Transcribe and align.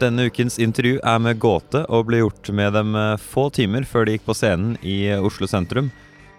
Denne 0.00 0.30
ukens 0.30 0.54
intervju 0.56 0.96
er 1.04 1.18
med 1.20 1.36
Gåte 1.42 1.82
og 1.92 2.06
ble 2.08 2.22
gjort 2.22 2.48
med 2.56 2.72
dem 2.72 2.94
eh, 2.96 3.18
få 3.20 3.50
timer 3.52 3.84
før 3.84 4.06
de 4.08 4.14
gikk 4.14 4.24
på 4.30 4.36
scenen 4.38 4.78
i 4.80 5.10
eh, 5.12 5.20
Oslo 5.20 5.44
sentrum. 5.50 5.90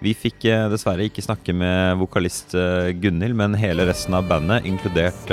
Vi 0.01 0.15
fikk 0.17 0.47
eh, 0.49 0.65
dessverre 0.71 1.05
ikke 1.05 1.21
snakke 1.21 1.53
med 1.53 1.99
vokalist 2.01 2.55
Gunhild, 3.03 3.37
men 3.37 3.53
hele 3.61 3.85
resten 3.85 4.17
av 4.17 4.25
bandet, 4.31 4.65
inkludert 4.65 5.29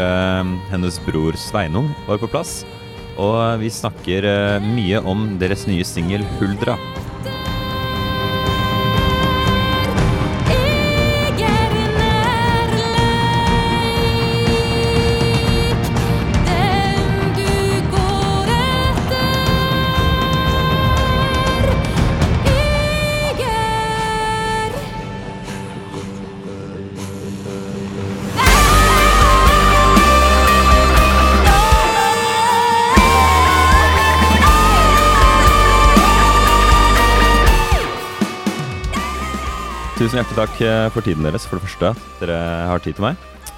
hennes 0.68 1.00
bror 1.06 1.41
Sveinung, 1.41 1.88
var 2.04 2.20
på 2.20 2.28
plass. 2.28 2.60
Og 3.16 3.41
vi 3.62 3.72
snakker 3.72 4.29
mye 4.76 5.00
om 5.08 5.30
deres 5.40 5.65
nye 5.70 5.87
singel 5.88 6.26
'Huldra'. 6.37 6.76
Tusen 39.99 40.21
hjertelig 40.21 40.37
takk 40.38 40.60
eh, 40.63 40.85
for 40.95 41.02
tiden 41.02 41.24
deres, 41.27 41.43
for 41.43 41.59
det 41.59 41.66
første. 41.66 41.88
at 41.91 42.21
Dere 42.23 42.38
har 42.71 42.79
tid 42.79 42.95
til 42.95 43.02
meg. 43.02 43.16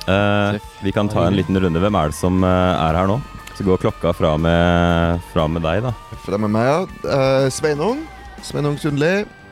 Uh, 0.08 0.56
vi 0.80 0.88
kan 0.96 1.08
ta 1.12 1.26
en 1.28 1.34
liten 1.36 1.58
runde. 1.60 1.80
Hvem 1.82 1.96
er 2.00 2.08
det 2.08 2.16
som 2.16 2.38
eh, 2.40 2.76
er 2.80 2.96
her 2.96 3.10
nå? 3.10 3.18
Så 3.58 3.66
går 3.66 3.82
klokka 3.82 4.14
fra 4.16 4.30
med, 4.40 5.20
fra 5.34 5.44
med 5.52 5.60
deg, 5.66 5.82
da. 5.84 5.90
Fra 6.24 6.38
med 6.40 6.48
meg, 6.54 6.64
ja. 6.64 6.78
Uh, 7.04 7.44
Sveinung. 7.52 8.00
Sveinung 8.40 8.78
Sundli. 8.80 9.10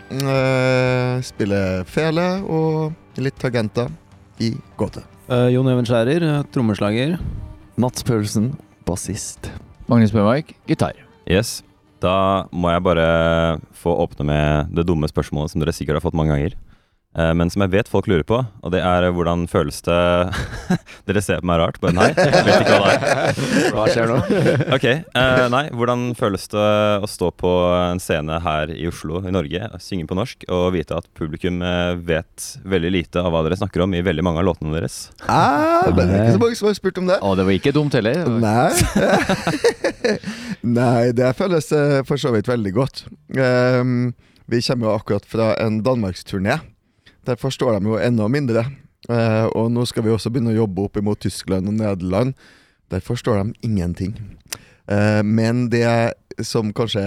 Uh, 0.08 1.20
spiller 1.20 1.84
fele 1.84 2.25
og 2.48 3.20
litt 3.20 3.36
tagenter 3.36 3.92
i 4.41 4.55
gåte. 4.80 5.02
Eh, 5.28 5.50
Jon 5.52 5.69
Even 5.69 5.84
Skjærer, 5.84 6.25
trommeslager. 6.55 7.19
Mats 7.77 8.06
Paulsen, 8.08 8.55
bassist. 8.89 9.50
Magnus 9.92 10.14
Bøhmark, 10.17 10.55
gitar. 10.70 10.97
Yes. 11.28 11.58
Da 12.00 12.47
må 12.48 12.73
jeg 12.73 12.86
bare 12.86 13.06
få 13.77 13.92
åpne 14.06 14.25
med 14.30 14.73
det 14.73 14.86
dumme 14.89 15.12
spørsmålet 15.12 15.52
som 15.52 15.61
dere 15.61 15.77
sikkert 15.77 16.00
har 16.00 16.06
fått 16.08 16.17
mange 16.17 16.33
ganger. 16.33 16.56
Eh, 17.19 17.33
Men 17.34 17.50
som 17.50 17.64
jeg 17.64 17.72
vet 17.72 17.88
folk 17.91 18.06
lurer 18.11 18.22
på, 18.27 18.38
og 18.62 18.72
det 18.74 18.80
er 18.84 19.08
hvordan 19.14 19.47
føles 19.50 19.80
det 19.86 19.98
Dere 21.08 21.22
ser 21.24 21.41
på 21.42 21.48
meg 21.50 21.58
rart, 21.62 21.78
bare 21.83 21.97
nei. 21.97 22.08
Jeg 22.14 22.44
vet 22.47 22.62
ikke 22.62 22.78
hva 22.78 22.92
det 22.92 23.12
er. 23.12 23.41
Hva 23.74 23.86
skjer 23.91 24.11
nå? 24.11 24.19
Ok, 24.77 24.84
eh, 24.86 25.44
nei, 25.52 25.62
hvordan 25.74 26.05
føles 26.19 26.44
det 26.52 26.66
å 27.02 27.08
stå 27.11 27.30
på 27.41 27.50
en 27.78 28.00
scene 28.02 28.39
her 28.44 28.70
i 28.74 28.86
Oslo, 28.91 29.22
i 29.27 29.33
Norge, 29.34 29.70
synge 29.83 30.06
på 30.11 30.16
norsk, 30.19 30.44
og 30.52 30.69
vite 30.77 30.98
at 30.98 31.08
publikum 31.19 31.62
eh, 31.64 31.94
vet 32.08 32.48
veldig 32.69 32.92
lite 32.94 33.22
av 33.24 33.33
hva 33.34 33.42
dere 33.46 33.58
snakker 33.58 33.84
om 33.86 33.96
i 33.98 34.05
veldig 34.05 34.24
mange 34.27 34.42
av 34.42 34.48
låtene 34.50 34.77
deres? 34.77 34.98
Ah, 35.27 35.89
men 35.91 36.05
det 36.12 36.19
er 36.20 36.24
ikke 36.28 36.36
så 36.39 36.44
mange 36.44 36.61
som 36.61 36.70
har 36.70 36.78
spurt 36.78 37.00
om 37.02 37.11
det. 37.11 37.19
Å, 37.24 37.34
det 37.41 37.48
var 37.48 37.56
ikke 37.56 37.74
dumt 37.77 37.96
heller. 37.98 38.24
Nei. 38.39 38.70
Nei, 40.69 41.11
det 41.16 41.33
føles 41.39 41.70
eh, 41.74 42.00
for 42.08 42.20
så 42.20 42.33
vidt 42.34 42.48
veldig 42.50 42.72
godt. 42.77 43.05
Um, 43.36 44.12
vi 44.50 44.61
kommer 44.64 44.91
jo 44.91 44.96
akkurat 44.98 45.27
fra 45.28 45.52
en 45.62 45.80
danmarksturné. 45.86 46.58
Der 47.28 47.36
forstår 47.36 47.76
de 47.76 47.90
jo 47.90 47.98
enda 48.00 48.28
mindre. 48.33 48.64
Eh, 49.08 49.46
og 49.56 49.70
nå 49.72 49.84
skal 49.89 50.06
vi 50.06 50.12
også 50.14 50.33
begynne 50.33 50.55
å 50.55 50.62
jobbe 50.62 50.86
opp 50.89 50.98
imot 51.00 51.20
Tyskland 51.22 51.68
og 51.70 51.77
Nederland. 51.77 52.34
Der 52.89 53.05
forstår 53.05 53.42
de 53.42 53.68
ingenting. 53.68 54.14
Eh, 54.89 55.20
men 55.22 55.68
det 55.72 56.14
som 56.44 56.72
kanskje 56.72 57.05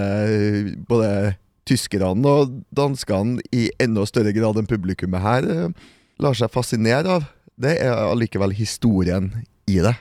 både 0.88 1.34
tyskerne 1.66 2.28
og 2.28 2.54
danskene 2.74 3.42
i 3.54 3.68
enda 3.82 4.04
større 4.06 4.34
grad 4.34 4.58
enn 4.58 4.70
publikummet 4.70 5.22
her 5.24 5.48
eh, 5.50 5.90
lar 6.22 6.38
seg 6.38 6.52
fascinere 6.54 7.18
av, 7.18 7.26
det 7.58 7.76
er 7.82 7.92
allikevel 8.06 8.54
historien 8.54 9.30
i 9.70 9.80
det. 9.82 9.94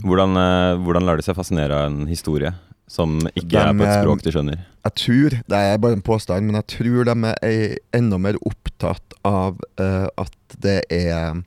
Hvordan, 0.00 0.36
hvordan 0.84 1.04
lar 1.04 1.18
de 1.18 1.24
seg 1.26 1.36
fascinere 1.36 1.76
av 1.76 1.90
en 1.90 2.04
historie 2.08 2.52
som 2.90 3.20
ikke 3.34 3.60
er 3.60 3.70
på 3.74 3.84
et 3.86 3.92
eh, 3.92 4.00
språk 4.02 4.24
de 4.24 4.34
skjønner? 4.34 4.64
Jeg 4.80 4.96
tror, 5.02 5.36
det 5.52 5.60
er 5.60 5.82
bare 5.82 5.98
en 5.98 6.04
påstand, 6.04 6.48
men 6.48 6.58
jeg 6.58 6.68
tror 6.74 7.10
de 7.10 7.34
er 7.46 7.76
enda 7.96 8.18
mer 8.18 8.38
opptatt 8.48 9.16
av 9.28 9.60
uh, 9.80 10.08
at 10.18 10.56
det 10.64 10.78
er 10.90 11.42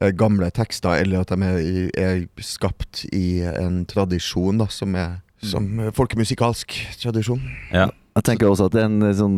eh, 0.00 0.12
gamle 0.16 0.48
tekster, 0.54 1.02
eller 1.02 1.24
at 1.24 1.34
de 1.34 1.50
er, 1.50 1.90
er 1.98 2.22
skapt 2.44 3.04
i 3.12 3.42
en 3.50 3.82
tradisjon 3.90 4.62
da, 4.62 4.70
som 4.72 4.96
er 4.96 5.18
som 5.40 5.66
folkemusikalsk 5.96 6.74
tradisjon. 7.00 7.40
Ja. 7.72 7.88
Jeg 8.18 8.26
tenker 8.26 8.50
også 8.50 8.66
at 8.66 8.74
det 8.74 8.80
er 8.82 8.88
en 8.88 9.14
sånn 9.16 9.36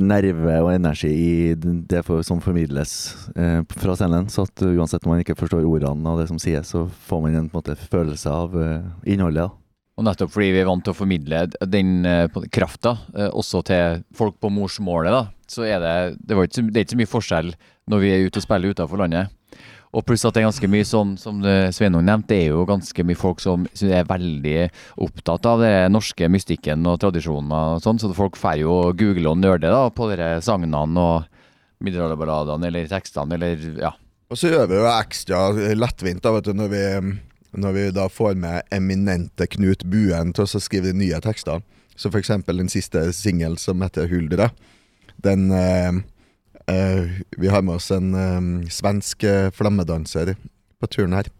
nerve 0.00 0.54
og 0.64 0.70
energi 0.72 1.10
i 1.12 1.34
det 1.54 2.00
for, 2.06 2.24
som 2.26 2.40
formidles 2.42 2.94
eh, 3.36 3.60
fra 3.76 3.94
scenen. 3.98 4.30
Så 4.32 4.46
at 4.48 4.64
uansett 4.64 5.04
om 5.04 5.12
man 5.12 5.20
ikke 5.22 5.36
forstår 5.38 5.66
ordene 5.68 6.14
og 6.14 6.22
det 6.22 6.30
som 6.30 6.40
sies, 6.42 6.72
så 6.72 6.86
får 7.06 7.20
man 7.22 7.36
en, 7.36 7.50
på 7.52 7.60
en 7.60 7.62
måte, 7.62 7.76
følelse 7.92 8.32
av 8.32 8.56
eh, 8.58 9.12
innholdet. 9.14 9.44
Da. 9.44 9.63
Og 9.94 10.06
nettopp 10.08 10.32
fordi 10.34 10.50
vi 10.56 10.62
er 10.62 10.66
vant 10.66 10.82
til 10.82 10.90
å 10.90 10.98
formidle 10.98 11.44
den 11.70 12.02
eh, 12.08 12.40
krafta 12.52 12.96
eh, 13.14 13.30
også 13.30 13.62
til 13.68 14.02
folk 14.16 14.40
på 14.42 14.50
morsmålet, 14.50 15.14
da, 15.14 15.22
så 15.46 15.66
er 15.68 15.78
det 15.82 15.94
det, 16.18 16.34
var 16.34 16.48
ikke, 16.48 16.66
det 16.66 16.80
er 16.80 16.86
ikke 16.86 16.96
så 16.96 17.00
mye 17.02 17.12
forskjell 17.12 17.54
når 17.92 18.02
vi 18.02 18.10
er 18.10 18.26
ute 18.26 18.40
og 18.40 18.46
spiller 18.46 18.74
utenfor 18.74 19.04
landet. 19.04 19.60
Og 19.94 20.02
pluss 20.02 20.24
at 20.26 20.34
det 20.34 20.42
er 20.42 20.48
ganske 20.48 20.70
mye 20.72 20.86
sånn, 20.88 21.12
som 21.20 21.38
eh, 21.46 21.68
Sveinung 21.74 22.02
nevnte, 22.08 22.32
det 22.32 22.40
er 22.42 22.56
jo 22.56 22.64
ganske 22.66 23.06
mye 23.06 23.18
folk 23.18 23.42
som, 23.44 23.68
som 23.78 23.92
er 23.94 24.08
veldig 24.08 24.56
opptatt 25.06 25.46
av 25.46 25.62
den 25.62 25.94
norske 25.94 26.26
mystikken 26.32 26.82
og 26.90 26.98
tradisjoner 27.04 27.76
og 27.76 27.84
sånn, 27.84 28.00
så 28.02 28.10
folk 28.16 28.38
får 28.40 28.64
jo 28.64 28.80
google 28.98 29.30
og 29.30 29.38
nerde 29.44 29.70
da, 29.70 29.84
på 29.94 30.10
de 30.10 30.32
sagnene 30.42 30.80
og 30.98 31.30
middelalderballadene 31.84 32.66
eller 32.66 32.90
tekstene 32.90 33.38
eller 33.38 33.62
ja. 33.78 33.92
Og 34.32 34.40
så 34.40 34.50
gjør 34.50 34.66
vi 34.66 34.80
jo 34.80 34.90
ekstra 34.90 35.44
lettvint 35.78 36.24
da, 36.24 36.34
vet 36.34 36.50
du, 36.50 36.54
når 36.58 36.72
vi, 36.72 36.84
når 37.56 37.72
vi 37.76 37.84
da 37.94 38.08
får 38.10 38.34
med 38.40 38.62
eminente 38.74 39.46
Knut 39.50 39.84
Buen 39.90 40.32
til 40.34 40.46
å 40.46 40.62
skrive 40.62 40.90
de 40.90 40.98
nye 41.04 41.20
tekster. 41.22 41.62
Så 41.96 42.10
eksempel 42.18 42.58
den 42.58 42.70
siste 42.72 43.12
singelen 43.14 43.56
som 43.58 43.82
heter 43.82 44.08
'Huldra', 44.08 44.50
Den 45.22 45.50
eh, 45.50 45.92
eh, 46.66 47.10
Vi 47.38 47.48
har 47.48 47.62
med 47.62 47.74
oss 47.74 47.90
en 47.90 48.14
eh, 48.14 48.68
svensk 48.70 49.22
eh, 49.22 49.50
flammedanser 49.50 50.36
på 50.80 50.86
turen 50.86 51.12
her. 51.12 51.30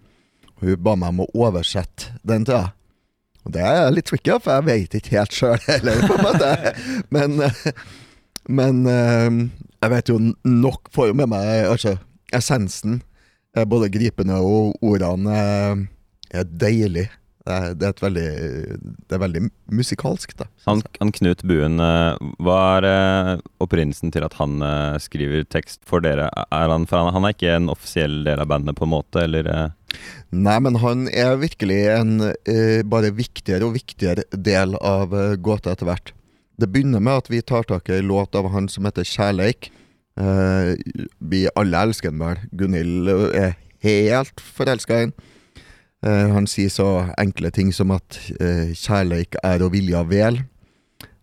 Og 0.57 0.69
hun 0.69 0.83
ba 0.83 0.95
meg 0.97 1.09
om 1.09 1.25
å 1.25 1.31
oversette 1.35 2.15
den 2.23 2.45
til 2.45 2.57
henne. 2.57 2.73
Og 3.45 3.53
det 3.53 3.61
er 3.61 3.91
litt 3.93 4.07
tricky, 4.09 4.39
for 4.41 4.55
jeg 4.55 4.65
vet 4.65 4.95
ikke 4.95 5.19
helt 5.19 5.33
sjøl 5.33 5.59
heller, 5.69 6.07
på 6.07 6.15
en 6.15 6.25
måte. 6.25 6.75
Men, 7.11 7.41
eh, 7.41 7.83
men 8.49 8.87
eh, 8.87 9.43
jeg 9.83 9.91
vet 9.91 10.09
jo 10.09 10.21
nok, 10.45 10.89
får 10.95 11.11
jo 11.11 11.19
med 11.19 11.29
meg 11.35 11.67
altså, 11.67 11.99
essensen. 12.33 13.03
både 13.55 13.89
gripende 13.89 14.35
og 14.43 14.75
ordene 14.83 15.87
er 16.41 16.49
deilig. 16.49 17.09
Det 17.45 17.53
er, 17.53 17.75
det 17.77 17.85
er 17.85 17.93
et 17.93 18.01
veldig 18.01 18.29
Det 19.05 19.17
er 19.17 19.21
veldig 19.21 19.41
musikalsk, 19.77 20.33
da. 20.39 20.47
Han, 20.65 20.81
han 20.97 21.13
Knut 21.13 21.43
Buen, 21.45 21.77
eh, 21.83 22.31
hva 22.41 22.57
er 22.79 22.87
eh, 22.89 23.43
opprinnelsen 23.61 24.15
til 24.15 24.25
at 24.25 24.37
han 24.39 24.65
eh, 24.65 24.97
skriver 25.05 25.45
tekst 25.53 25.83
for 25.89 26.01
dere? 26.05 26.31
Er 26.49 26.73
han, 26.73 26.87
for 26.89 27.03
han, 27.03 27.13
han 27.13 27.29
er 27.29 27.35
ikke 27.37 27.53
en 27.59 27.69
offisiell 27.73 28.23
del 28.25 28.41
av 28.41 28.49
bandet, 28.49 28.79
på 28.79 28.89
en 28.89 28.95
måte, 28.95 29.27
eller? 29.27 29.51
Nei, 30.33 30.57
men 30.65 30.81
han 30.81 31.05
er 31.13 31.37
virkelig 31.43 31.83
en 31.93 32.17
bare 32.91 33.13
viktigere 33.15 33.69
og 33.69 33.77
viktigere 33.77 34.25
del 34.33 34.75
av 34.81 35.13
gåta 35.45 35.75
etter 35.75 35.91
hvert. 35.91 36.15
Det 36.59 36.71
begynner 36.73 37.03
med 37.05 37.21
at 37.23 37.31
vi 37.31 37.43
tar 37.45 37.69
tak 37.69 37.93
i 37.93 37.99
en 38.01 38.09
låt 38.09 38.35
av 38.39 38.49
han 38.55 38.71
som 38.73 38.89
heter 38.89 39.07
Kjærleik. 39.07 39.69
Vi 40.15 41.45
alle 41.55 41.85
elsker 41.87 42.11
den 42.11 42.25
vel. 42.25 42.43
Gunhild 42.57 43.13
er 43.37 43.55
helt 43.85 44.43
forelska 44.43 44.99
i 44.99 45.07
den. 45.07 45.17
Eh, 46.05 46.31
han 46.35 46.47
sier 46.51 46.73
så 46.73 46.89
enkle 47.21 47.49
ting 47.55 47.71
som 47.73 47.93
at 47.95 48.19
eh, 48.37 48.75
kjærleik 48.77 49.39
er 49.41 49.65
å 49.65 49.71
vilja 49.73 50.03
vel. 50.09 50.43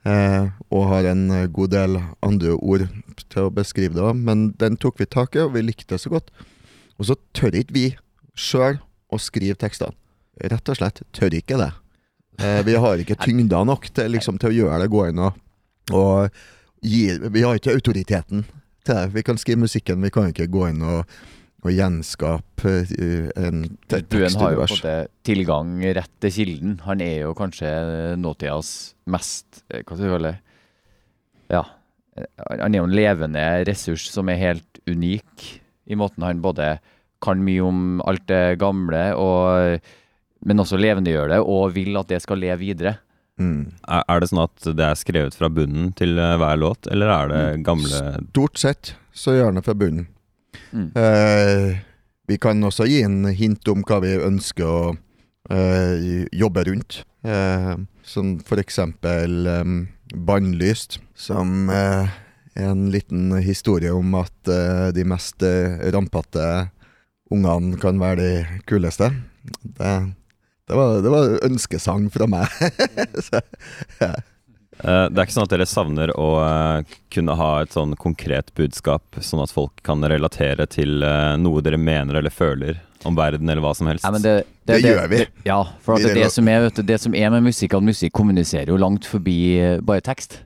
Eh, 0.02 0.48
og 0.74 0.88
har 0.90 1.12
en 1.12 1.28
god 1.54 1.74
del 1.76 2.00
andre 2.26 2.56
ord 2.58 2.88
til 3.28 3.46
å 3.46 3.54
beskrive 3.54 3.94
det. 3.94 4.02
også. 4.02 4.18
Men 4.18 4.48
den 4.62 4.80
tok 4.82 5.02
vi 5.02 5.06
tak 5.06 5.38
i, 5.38 5.44
og 5.46 5.54
vi 5.54 5.66
likte 5.68 5.94
det 5.94 6.02
så 6.02 6.14
godt. 6.14 6.32
Og 6.98 7.12
så 7.12 7.18
tør 7.38 7.60
ikke 7.60 7.78
vi 7.78 7.86
sjøl 8.34 8.80
å 9.12 9.20
skrive 9.22 9.60
tekstene. 9.60 9.94
Rett 10.42 10.72
og 10.72 10.80
slett 10.80 11.04
tør 11.14 11.36
ikke 11.38 11.60
det. 11.60 11.70
Vi 12.66 12.74
har 12.80 12.98
ikke 12.98 13.20
tyngda 13.22 13.60
nok 13.68 13.84
til, 13.94 14.08
liksom, 14.16 14.40
til 14.42 14.50
å 14.50 14.56
gjøre 14.56 14.80
det 14.82 14.90
gående. 14.90 15.28
Og 15.94 16.32
gi, 16.82 17.04
vi 17.30 17.44
har 17.44 17.60
ikke 17.60 17.76
autoriteten 17.76 18.48
til 18.88 18.96
det. 18.96 19.04
Vi 19.14 19.22
kan 19.28 19.38
skrive 19.38 19.62
musikken, 19.68 20.02
vi 20.02 20.10
kan 20.10 20.32
ikke 20.32 20.50
gå 20.50 20.72
inn 20.72 20.82
og, 20.82 21.04
og 21.62 21.72
gjenskape 21.76 22.72
eh, 22.98 23.28
en 23.38 23.64
te- 23.88 24.02
Duen 24.10 24.34
har 24.42 24.56
jo 24.56 24.64
på 24.66 24.78
en 24.90 25.08
tilgang 25.28 25.76
rett 25.94 26.14
til 26.24 26.32
kilden. 26.34 26.80
Han 26.88 27.02
er 27.06 27.20
jo 27.28 27.36
kanskje 27.38 27.70
nåtidas 28.18 28.72
mest 29.06 29.62
eh, 29.70 29.84
Hva 29.86 29.94
skal 29.98 30.08
vi 30.08 30.14
kalle 30.16 30.32
det? 30.32 30.40
Ja. 31.54 31.64
Han 32.60 32.74
er 32.74 32.80
jo 32.82 32.88
en 32.90 32.96
levende 32.98 33.44
ressurs 33.70 34.08
som 34.12 34.30
er 34.34 34.40
helt 34.42 34.82
unik 34.90 35.46
i 35.92 35.96
måten 36.00 36.24
han 36.26 36.42
både 36.44 36.80
kan 37.22 37.42
mye 37.46 37.62
om 37.64 38.02
alt 38.10 38.24
det 38.32 38.58
gamle 38.62 39.12
og 39.20 39.82
men 40.42 40.58
også 40.64 40.80
levendegjør 40.82 41.28
det, 41.30 41.38
og 41.46 41.74
vil 41.76 41.94
at 42.00 42.08
det 42.10 42.18
skal 42.24 42.40
leve 42.42 42.58
videre. 42.64 42.96
Mm. 43.38 43.68
Er, 43.86 44.20
det 44.24 44.30
sånn 44.32 44.42
at 44.42 44.64
det 44.74 44.82
er 44.88 44.98
skrevet 44.98 45.36
fra 45.38 45.52
bunnen 45.54 45.92
til 45.98 46.18
eh, 46.18 46.34
hver 46.42 46.58
låt, 46.58 46.88
eller 46.90 47.12
er 47.14 47.30
det 47.30 47.42
Mm. 47.60 47.64
gamle 47.68 48.00
Stort 48.32 48.58
sett 48.58 48.96
så 49.14 49.36
gjør 49.38 49.54
det 49.60 49.64
fra 49.68 49.76
bunnen. 49.78 50.08
Mm. 50.72 50.90
Eh, 50.96 51.78
vi 52.28 52.38
kan 52.42 52.64
også 52.64 52.88
gi 52.88 53.02
en 53.06 53.26
hint 53.36 53.68
om 53.72 53.84
hva 53.88 54.00
vi 54.04 54.16
ønsker 54.18 54.68
å 54.68 54.84
eh, 55.52 56.28
jobbe 56.32 56.66
rundt. 56.70 57.02
Eh, 57.28 57.74
som 58.08 58.36
eksempel 58.62 59.48
eh, 59.48 59.74
Bannlyst, 60.16 61.00
som 61.16 61.70
eh, 61.70 62.12
en 62.62 62.90
liten 62.92 63.32
historie 63.44 63.92
om 63.96 64.16
at 64.20 64.52
eh, 64.52 64.90
de 64.96 65.06
mest 65.08 65.44
eh, 65.46 65.80
rampete 65.94 66.48
ungene 67.32 67.78
kan 67.80 68.00
være 68.02 68.20
de 68.20 68.60
kuleste. 68.68 69.12
Det, 69.64 69.94
det, 70.68 70.76
var, 70.76 71.00
det 71.04 71.14
var 71.14 71.38
ønskesang 71.48 72.10
fra 72.12 72.28
meg. 72.30 72.52
Så, 73.28 73.40
ja. 74.02 74.14
Eh, 74.84 75.08
Det 75.10 75.20
er 75.22 75.28
ikke 75.28 75.36
sånn 75.38 75.48
at 75.48 75.54
dere 75.54 75.68
savner 75.70 76.14
å 76.18 76.28
eh, 76.44 76.96
kunne 77.14 77.36
ha 77.38 77.50
et 77.62 77.74
sånn 77.76 77.96
konkret 78.00 78.54
budskap, 78.58 79.04
sånn 79.22 79.44
at 79.44 79.54
folk 79.54 79.82
kan 79.86 80.02
relatere 80.04 80.66
til 80.72 81.04
eh, 81.06 81.36
noe 81.42 81.62
dere 81.66 81.78
mener 81.78 82.18
eller 82.22 82.34
føler 82.34 82.80
om 83.06 83.16
verden, 83.18 83.50
eller 83.50 83.64
hva 83.66 83.74
som 83.78 83.88
helst? 83.90 84.06
Nei, 84.06 84.12
men 84.14 84.22
det, 84.26 84.36
Det 84.70 84.80
gjør 84.84 85.08
vi. 85.10 85.24
ja, 85.48 85.60
for 85.82 85.98
det, 85.98 86.14
det, 86.18 86.28
som 86.34 86.48
er, 86.48 86.62
vet 86.68 86.78
du, 86.78 86.84
det 86.86 87.00
som 87.02 87.16
er 87.18 87.32
med 87.34 87.48
musikk, 87.50 87.74
at 87.78 87.86
musikk 87.86 88.14
kommuniserer 88.14 88.70
jo 88.70 88.78
langt 88.82 89.08
forbi 89.10 89.38
bare 89.82 90.04
tekst. 90.06 90.42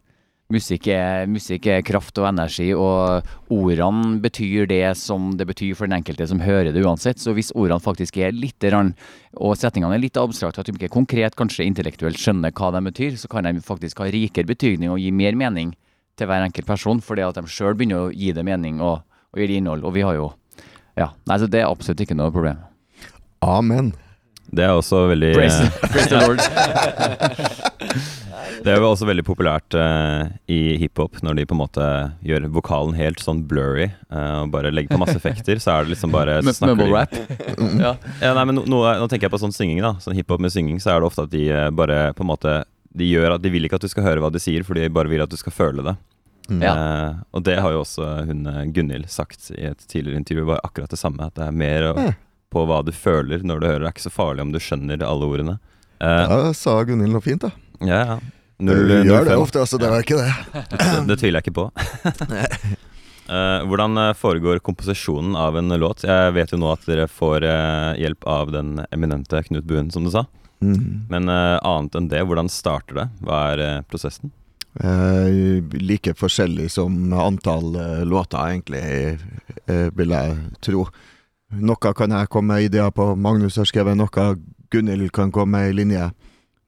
Musikk 0.54 0.92
er, 0.94 1.24
musikk 1.26 1.66
er 1.74 1.80
kraft 1.82 2.20
og 2.22 2.28
energi, 2.30 2.68
og 2.78 3.26
ordene 3.50 4.20
betyr 4.22 4.68
det 4.70 4.84
som 5.00 5.32
det 5.40 5.48
betyr 5.50 5.74
for 5.74 5.90
den 5.90 5.98
enkelte 5.98 6.28
som 6.30 6.44
hører 6.44 6.70
det 6.70 6.84
uansett. 6.86 7.18
Så 7.18 7.34
hvis 7.34 7.50
ordene 7.58 7.82
faktisk 7.82 8.20
er 8.22 8.36
litt, 8.36 8.62
rann, 8.70 8.94
og 9.42 9.58
setningene 9.58 9.98
er 9.98 10.04
litt 10.04 10.20
abstrakte, 10.22 10.62
at 10.62 10.70
de 10.70 10.78
ikke 10.78 10.94
konkret, 10.94 11.34
kanskje 11.40 11.66
intellektuelt 11.66 12.22
skjønner 12.22 12.54
hva 12.54 12.70
de 12.78 12.84
betyr, 12.92 13.18
så 13.18 13.32
kan 13.32 13.50
de 13.50 13.58
faktisk 13.66 14.04
ha 14.04 14.12
rikere 14.14 14.46
betydning 14.54 14.94
og 14.94 15.02
gi 15.02 15.10
mer 15.10 15.34
mening 15.34 15.74
til 16.16 16.30
hver 16.30 16.46
enkelt 16.46 16.70
person, 16.70 17.02
fordi 17.02 17.26
at 17.26 17.42
de 17.42 17.50
sjøl 17.50 17.74
begynner 17.74 18.06
å 18.06 18.14
gi 18.14 18.30
det 18.38 18.46
mening 18.46 18.78
og, 18.86 19.02
og 19.34 19.42
gi 19.42 19.50
det 19.50 19.60
innhold. 19.64 19.82
Og 19.82 19.98
vi 19.98 20.06
har 20.06 20.20
jo 20.20 20.34
Ja. 20.96 21.10
Nei, 21.28 21.42
så 21.42 21.50
det 21.50 21.60
er 21.60 21.68
absolutt 21.68 22.06
ikke 22.06 22.16
noe 22.16 22.32
problem. 22.32 22.62
Amen. 23.44 23.96
Det 24.52 24.66
er 24.66 24.74
også 24.76 25.06
veldig 25.12 25.32
Praise, 25.36 25.70
praise 25.82 26.10
the 26.12 26.22
Lord. 26.22 26.40
Det 28.66 28.72
er 28.74 28.80
jo 28.82 28.88
også 28.88 29.06
veldig 29.06 29.24
populært 29.28 29.76
uh, 29.78 30.26
i 30.50 30.76
hiphop 30.82 31.20
når 31.26 31.38
de 31.38 31.44
på 31.46 31.54
en 31.54 31.60
måte 31.60 31.88
gjør 32.26 32.48
vokalen 32.56 32.96
helt 32.98 33.22
sånn 33.22 33.44
blurry 33.46 33.92
uh, 34.10 34.42
og 34.42 34.54
bare 34.56 34.72
legger 34.74 34.96
på 34.96 35.02
masse 35.04 35.18
effekter, 35.20 35.62
så 35.62 35.76
er 35.76 35.86
det 35.86 35.94
liksom 35.94 36.14
bare 36.16 36.40
Mumble 36.42 36.88
rap. 36.90 37.14
ja. 37.86 37.94
Ja, 38.24 38.32
nei, 38.34 38.46
men 38.50 38.58
no, 38.58 38.64
no, 38.72 38.80
nå 38.88 39.10
tenker 39.12 39.28
jeg 39.28 39.36
på 39.36 39.42
sånn 39.44 39.54
synging, 39.54 39.84
da. 39.86 39.94
Sånn 40.02 40.18
hiphop 40.18 40.42
med 40.42 40.54
synging, 40.56 40.80
så 40.82 40.96
er 40.96 41.04
det 41.04 41.12
ofte 41.12 41.28
at 41.28 41.36
de 41.36 41.46
uh, 41.52 41.68
bare 41.78 42.08
på 42.18 42.26
en 42.26 42.32
måte 42.32 42.58
De 42.96 43.06
gjør 43.06 43.36
at 43.36 43.44
de 43.44 43.54
vil 43.54 43.68
ikke 43.68 43.78
at 43.78 43.86
du 43.86 43.92
skal 43.92 44.08
høre 44.08 44.24
hva 44.24 44.34
de 44.34 44.42
sier, 44.42 44.66
for 44.66 44.80
de 44.80 44.90
bare 44.90 45.12
vil 45.14 45.22
at 45.22 45.30
du 45.30 45.38
skal 45.38 45.54
føle 45.54 45.86
det. 45.86 45.98
Mm. 46.50 46.62
Ja. 46.62 46.74
Eh, 47.08 47.16
og 47.32 47.44
det 47.44 47.58
har 47.62 47.74
jo 47.74 47.82
også 47.82 48.06
hun 48.28 48.46
eh, 48.50 48.66
Gunhild 48.74 49.10
sagt 49.10 49.50
i 49.56 49.66
et 49.72 49.82
tidligere 49.90 50.22
intervju, 50.22 50.46
var 50.52 50.62
akkurat 50.64 50.92
det 50.94 51.00
samme. 51.02 51.26
At 51.26 51.38
det 51.40 51.48
er 51.48 51.56
mer 51.56 51.90
å, 51.90 51.96
Ja. 52.00 52.14
På 52.54 52.66
hva 52.70 52.82
du 52.86 52.92
føler 52.96 53.44
når 53.44 53.60
du 53.62 53.68
hører. 53.68 53.80
Det 53.84 53.90
er 53.90 53.96
ikke 53.96 54.08
så 54.10 54.14
farlig 54.14 54.46
om 54.46 54.52
du 54.54 54.60
skjønner 54.64 55.04
alle 55.06 55.26
ordene. 55.30 55.58
Eh, 56.00 56.24
Ja, 56.30 56.54
sa 56.54 56.78
Gunhild 56.88 57.14
noe 57.16 57.22
fint, 57.26 57.42
da. 57.46 57.52
ja, 57.82 58.02
ja. 58.16 58.18
Du 58.56 58.72
gjør 58.72 59.04
null 59.04 59.26
det 59.28 59.36
ofte, 59.36 59.60
altså. 59.60 59.76
Det 59.82 59.90
var 59.92 60.00
ikke 60.06 60.16
det. 60.16 60.62
Det, 60.72 60.78
det 61.10 61.18
tviler 61.20 61.42
jeg 61.42 61.50
ikke 61.50 61.58
på. 61.58 61.70
Eh, 63.26 63.64
hvordan 63.66 63.98
eh, 63.98 64.12
foregår 64.14 64.60
komposisjonen 64.62 65.34
av 65.36 65.56
en 65.58 65.74
låt? 65.82 66.04
Jeg 66.06 66.34
vet 66.36 66.52
jo 66.54 66.60
nå 66.62 66.68
at 66.70 66.84
dere 66.86 67.08
får 67.10 67.42
eh, 67.50 67.96
hjelp 68.04 68.28
av 68.30 68.52
den 68.54 68.76
eminente 68.94 69.40
Knut 69.48 69.66
Buen, 69.66 69.88
som 69.90 70.06
du 70.06 70.12
sa. 70.14 70.28
Mm. 70.62 71.08
Men 71.10 71.32
eh, 71.34 71.56
annet 71.66 71.98
enn 71.98 72.10
det, 72.12 72.22
hvordan 72.22 72.52
starter 72.54 73.00
det? 73.00 73.08
Hva 73.26 73.40
er 73.56 73.64
eh, 73.66 73.80
prosessen? 73.90 74.30
Eh, 74.78 75.58
like 75.82 76.14
forskjellig 76.20 76.70
som 76.76 76.94
antall 77.18 77.74
eh, 77.82 78.04
låter, 78.06 78.38
egentlig, 78.54 78.84
eh, 79.66 79.88
vil 79.98 80.14
jeg 80.14 80.38
tro. 80.70 80.86
Noe 81.54 81.94
kan 81.94 82.12
jeg 82.12 82.30
komme 82.34 82.56
med 82.56 82.64
ideer 82.70 82.90
på. 82.92 83.12
Magnus 83.16 83.56
har 83.60 83.68
skrevet 83.70 83.98
noe. 83.98 84.26
Gunhild 84.74 85.12
kan 85.14 85.32
komme 85.32 85.58
med 85.58 85.70
ei 85.70 85.76
linje. 85.78 86.10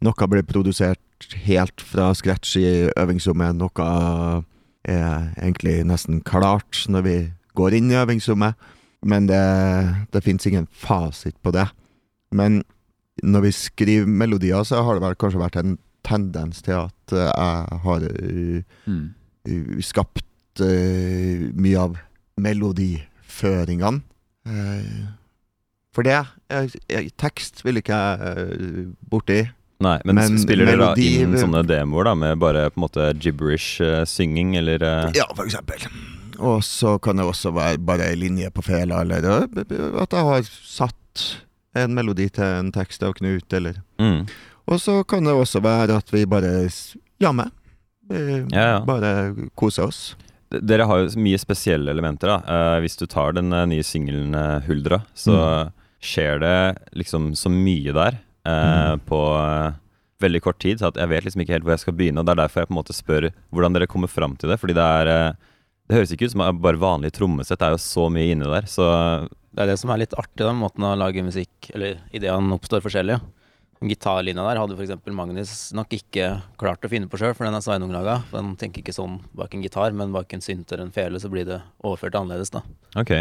Noe 0.05 0.27
blir 0.29 0.45
produsert 0.45 1.01
helt 1.47 1.81
fra 1.81 2.11
scratch 2.15 2.55
i 2.61 2.67
øvingsrommet. 2.93 3.57
Noe 3.57 3.87
er 4.87 5.31
egentlig 5.41 5.81
nesten 5.89 6.21
klart 6.21 6.85
når 6.87 7.01
vi 7.07 7.17
går 7.57 7.73
inn 7.79 7.91
i 7.91 7.97
øvingsrommet. 7.97 8.53
Men 9.05 9.27
det, 9.29 9.41
det 10.13 10.23
fins 10.25 10.45
ingen 10.49 10.67
fasit 10.71 11.35
på 11.43 11.51
det. 11.55 11.67
Men 12.31 12.61
når 13.23 13.47
vi 13.47 13.51
skriver 13.55 14.05
melodier, 14.05 14.63
så 14.63 14.83
har 14.85 14.97
det 14.97 15.03
vel 15.07 15.17
kanskje 15.17 15.41
vært 15.41 15.59
en 15.61 15.77
tendens 16.05 16.61
til 16.63 16.77
at 16.85 17.13
eh, 17.13 17.27
jeg 17.27 17.79
har 17.83 18.03
eh, 18.07 18.63
Mm. 18.87 19.09
uh, 19.49 19.81
skapt 19.83 20.61
uh, 20.61 21.47
mye 21.55 21.79
av 21.79 21.97
melodiføringene. 22.39 24.01
Uh, 24.47 25.07
for 25.97 26.05
det 26.05 26.17
eh, 26.53 26.67
eh, 26.93 27.07
Tekst 27.17 27.63
vil 27.65 27.79
ikke 27.81 27.97
jeg 27.97 28.51
uh, 28.53 28.83
borti. 29.09 29.41
Nei, 29.81 29.97
men, 30.05 30.17
Men 30.17 30.37
spiller 30.41 30.65
dere 30.65 30.91
da 30.91 31.01
inn 31.01 31.35
sånne 31.37 31.61
demoer 31.69 32.07
da, 32.09 32.13
med 32.17 32.39
bare 32.41 32.63
på 32.71 32.79
en 32.79 32.83
måte 32.87 33.09
gibberish 33.21 33.81
eh, 33.85 34.05
eller 34.57 34.81
eh, 34.81 35.11
Ja, 35.13 35.27
for 35.35 35.45
eksempel. 35.45 35.85
Og 36.37 36.63
så 36.65 36.95
kan 36.97 37.17
det 37.17 37.27
også 37.29 37.51
være 37.53 37.77
bare 37.77 38.07
ei 38.09 38.17
linje 38.17 38.49
på 38.53 38.63
fela, 38.65 39.01
eller 39.01 39.25
at 40.01 40.13
jeg 40.13 40.25
har 40.29 40.49
satt 40.49 41.25
en 41.77 41.93
melodi 41.93 42.25
til 42.29 42.45
en 42.45 42.71
tekst 42.73 43.05
av 43.05 43.13
Knut, 43.17 43.53
eller 43.53 43.77
mm. 44.01 44.25
Og 44.67 44.81
så 44.81 45.03
kan 45.03 45.23
det 45.23 45.33
også 45.33 45.61
være 45.61 45.97
at 46.01 46.09
vi 46.11 46.25
bare 46.25 46.69
jammer. 47.21 47.53
Ja, 48.09 48.41
ja. 48.49 48.79
Bare 48.85 49.11
koser 49.55 49.87
oss. 49.87 50.01
Dere 50.49 50.85
har 50.87 51.01
jo 51.03 51.19
mye 51.19 51.37
spesielle 51.41 51.91
elementer. 51.91 52.27
da 52.27 52.37
Eh, 52.47 52.79
Hvis 52.81 52.97
du 52.97 53.05
tar 53.05 53.33
den 53.33 53.51
eh, 53.53 53.65
nye 53.65 53.83
singelen 53.83 54.33
eh, 54.35 54.61
'Huldra', 54.67 55.03
så 55.15 55.71
skjer 56.01 56.39
det 56.39 56.77
liksom 56.95 57.31
så 57.35 57.49
mye 57.51 57.93
der 57.93 58.19
Mm. 58.47 59.01
på 59.03 59.19
veldig 60.21 60.41
kort 60.41 60.59
tid. 60.59 60.79
Så 60.79 60.93
jeg 60.95 61.09
vet 61.09 61.25
liksom 61.25 61.41
ikke 61.43 61.51
helt 61.51 61.63
hvor 61.65 61.73
jeg 61.75 61.79
skal 61.83 61.93
begynne. 61.93 62.19
Og 62.19 62.25
Det 62.25 62.31
er 62.31 62.47
derfor 62.47 62.61
jeg 62.61 62.67
på 62.69 62.71
en 62.77 62.79
måte 62.83 62.95
spør 62.95 63.31
hvordan 63.51 63.73
dere 63.73 63.87
kommer 63.87 64.07
fram 64.07 64.37
til 64.37 64.49
det. 64.49 64.59
Fordi 64.59 64.73
det 64.73 64.83
er 64.83 65.35
Det 65.89 65.95
høres 65.95 66.11
ikke 66.11 66.25
ut 66.27 66.31
som 66.31 66.61
bare 66.61 66.75
vanlig 66.79 67.11
trommesett. 67.15 67.59
Det 67.59 67.67
er 67.67 67.71
jo 67.71 67.77
så 67.79 68.09
mye 68.11 68.31
inni 68.31 68.43
der. 68.45 68.61
Så 68.67 69.29
Det 69.53 69.63
er 69.63 69.67
det 69.67 69.79
som 69.79 69.89
er 69.89 69.97
litt 69.97 70.13
artig, 70.17 70.43
da, 70.45 70.51
måten 70.53 70.83
å 70.83 70.97
lage 70.97 71.23
musikk 71.23 71.71
Eller 71.73 71.97
ideene 72.13 72.53
oppstår 72.53 72.81
forskjellig. 72.81 73.19
Gitarlinja 73.81 74.41
der 74.47 74.57
hadde 74.57 74.73
f.eks. 74.77 74.93
Magnus 75.13 75.51
nok 75.77 75.91
ikke 75.93 76.29
klart 76.57 76.81
å 76.85 76.89
finne 76.89 77.05
på 77.11 77.19
sjøl, 77.21 77.35
for 77.37 77.45
den 77.45 77.53
er 77.57 77.61
Sveinung-laga. 77.61 78.15
Den 78.31 78.55
tenker 78.57 78.81
ikke 78.81 78.95
sånn 78.95 79.19
bak 79.37 79.53
en 79.53 79.61
gitar, 79.61 79.93
men 79.93 80.11
bak 80.15 80.33
en 80.33 80.41
synt 80.41 80.71
eller 80.73 80.87
en 80.87 80.91
fele, 80.95 81.19
så 81.21 81.29
blir 81.29 81.45
det 81.45 81.59
overført 81.85 82.15
annerledes, 82.17 82.49
da. 82.55 82.63
ok. 82.97 83.11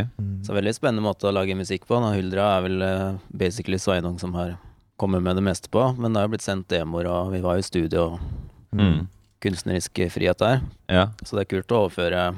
Så 0.46 0.56
veldig 0.56 0.72
spennende 0.78 1.04
måte 1.04 1.28
å 1.28 1.34
lage 1.36 1.56
musikk 1.58 1.84
på. 1.90 1.98
Da. 2.00 2.14
Huldra 2.16 2.46
er 2.56 2.64
vel 2.64 2.82
eh, 2.86 3.18
basically 3.36 3.76
Sveinung 3.82 4.16
som 4.22 4.32
har 4.38 4.54
kommet 4.96 5.20
med 5.22 5.36
det 5.36 5.44
meste 5.44 5.68
på, 5.68 5.82
men 6.00 6.14
det 6.14 6.22
har 6.22 6.30
jo 6.30 6.32
blitt 6.36 6.46
sendt 6.46 6.70
demoer, 6.72 7.04
og 7.12 7.34
vi 7.34 7.42
var 7.44 7.58
jo 7.58 7.64
i 7.66 7.70
studio, 7.72 8.06
og 8.14 8.42
Mm. 8.76 9.06
kunstnerisk 9.40 10.00
frihet 10.12 10.38
der. 10.42 10.60
Ja. 10.90 11.04
Så 11.24 11.36
det 11.36 11.44
er 11.46 11.52
kult 11.52 11.70
å 11.72 11.84
overføre 11.86 12.34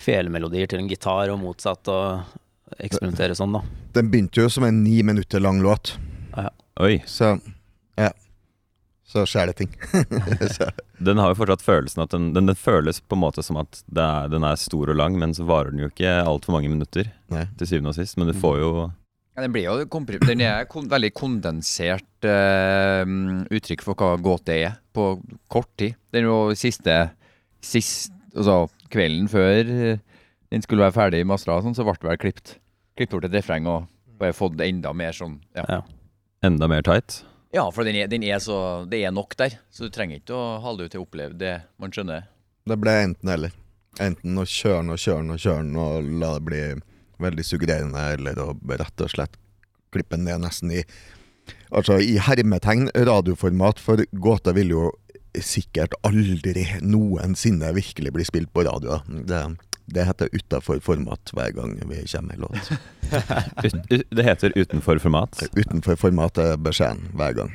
felemelodier 0.00 0.68
til 0.70 0.80
en 0.80 0.88
gitar, 0.88 1.28
og 1.32 1.40
motsatt, 1.42 1.88
og 1.92 2.78
eksperimentere 2.80 3.34
sånn, 3.36 3.52
da. 3.58 3.60
Den 3.96 4.08
begynte 4.12 4.40
jo 4.44 4.48
som 4.52 4.64
en 4.64 4.82
ni 4.84 5.02
minutter 5.02 5.42
lang 5.42 5.60
låt, 5.64 5.96
Oi. 6.80 7.00
så 7.06 7.34
ja. 7.98 8.10
Så 9.10 9.24
skjer 9.26 9.50
det 9.50 9.56
ting. 9.58 9.72
så, 10.54 10.68
Den 11.02 11.18
har 11.18 11.32
jo 11.32 11.40
fortsatt 11.40 11.64
følelsen 11.64 12.04
at 12.04 12.12
den, 12.14 12.28
den, 12.36 12.46
den 12.46 12.58
føles 12.58 13.00
på 13.02 13.18
en 13.18 13.24
måte 13.24 13.42
som 13.42 13.58
at 13.58 13.82
det 13.90 14.04
er, 14.04 14.30
den 14.30 14.46
er 14.46 14.60
stor 14.60 14.92
og 14.92 14.98
lang, 15.00 15.18
men 15.18 15.34
så 15.34 15.46
varer 15.48 15.74
den 15.74 15.82
jo 15.82 15.90
ikke 15.90 16.12
altfor 16.22 16.54
mange 16.54 16.70
minutter 16.70 17.10
nei. 17.34 17.48
til 17.58 17.72
syvende 17.72 17.90
og 17.90 17.98
sist. 17.98 18.20
Men 18.20 18.30
du 18.30 18.36
får 18.38 18.60
jo 18.62 18.70
Ja, 18.86 19.42
den, 19.42 19.52
blir 19.54 19.66
jo 19.66 19.74
den 20.28 20.44
er 20.46 20.68
kon 20.70 20.86
veldig 20.90 21.10
kondensert 21.16 22.28
uh, 22.28 23.02
uttrykk 23.50 23.82
for 23.86 23.98
hva 23.98 24.14
gåte 24.22 24.54
er, 24.54 24.78
på 24.94 25.12
kort 25.50 25.70
tid. 25.80 25.98
Den 26.14 26.30
var 26.30 26.52
jo 26.52 26.60
siste, 26.62 27.00
sist, 27.64 28.14
altså 28.30 28.62
kvelden 28.90 29.30
før 29.30 29.74
eh, 29.74 30.02
den 30.50 30.62
skulle 30.62 30.82
være 30.82 30.96
ferdig 30.96 31.26
mastra, 31.26 31.60
sånn, 31.62 31.76
så 31.78 31.86
ble 31.86 31.94
det 31.98 32.08
vel 32.10 32.18
klippet 32.24 32.56
klippet 32.98 33.16
bort 33.16 33.28
et 33.28 33.36
refreng 33.38 33.68
og 33.70 33.86
bare 34.20 34.36
fått 34.36 34.60
enda 34.64 34.92
mer 34.96 35.14
sånn 35.16 35.38
ja. 35.56 35.64
Ja. 35.64 35.80
Enda 36.46 36.68
mer 36.68 36.82
tight. 36.82 37.24
ja, 37.52 37.64
for 37.74 37.84
den 37.84 37.96
er, 37.96 38.06
den 38.06 38.22
er 38.22 38.38
så 38.38 38.86
Det 38.90 39.02
er 39.04 39.10
nok 39.10 39.36
der, 39.36 39.58
så 39.70 39.88
du 39.88 39.90
trenger 39.90 40.20
ikke 40.20 40.36
å 40.36 40.58
holde 40.62 40.86
ut 40.86 40.92
til 40.94 41.02
å 41.02 41.06
oppleve 41.06 41.34
det 41.38 41.56
man 41.80 41.92
skjønner. 41.92 42.28
Det 42.66 42.76
ble 42.78 42.96
enten 43.04 43.32
eller. 43.32 43.54
Enten 44.00 44.38
å 44.38 44.46
kjøre 44.46 44.82
den 44.84 44.94
og 44.94 45.00
kjøre 45.02 45.24
den 45.24 45.34
og 45.34 45.42
kjøre 45.42 45.64
den 45.64 45.78
og 45.82 46.10
la 46.22 46.34
det 46.36 46.44
bli 46.46 46.60
veldig 47.20 47.44
suggererende, 47.44 48.04
eller 48.16 48.38
å 48.40 48.52
rett 48.70 49.02
og 49.04 49.10
slett 49.12 49.34
klippe 49.92 50.16
den 50.16 50.28
ned 50.28 50.46
nesten 50.46 50.72
i 50.72 50.84
Altså 51.74 51.96
i 52.02 52.14
hermetegn 52.22 52.88
radioformat, 52.94 53.80
for 53.82 54.02
gåta 54.12 54.52
vil 54.54 54.70
jo 54.70 54.84
sikkert 55.34 55.94
aldri 56.06 56.62
noensinne 56.82 57.72
virkelig 57.74 58.12
bli 58.14 58.26
spilt 58.26 58.52
på 58.54 58.64
radio. 58.66 59.00
Det, 59.06 59.40
Det 59.90 60.04
heter 60.06 60.28
utafor 60.32 60.78
format 60.84 61.32
hver 61.34 61.50
gang 61.56 61.74
vi 61.90 62.02
kommer 62.06 62.28
med 62.28 62.38
låt. 62.44 62.70
Det 64.16 64.22
heter 64.26 64.52
utenfor 64.54 64.98
format. 65.02 65.42
Utenfor 65.56 65.96
format 65.98 66.38
er 66.38 66.56
beskjeden 66.62 67.08
hver 67.18 67.34
gang. 67.40 67.54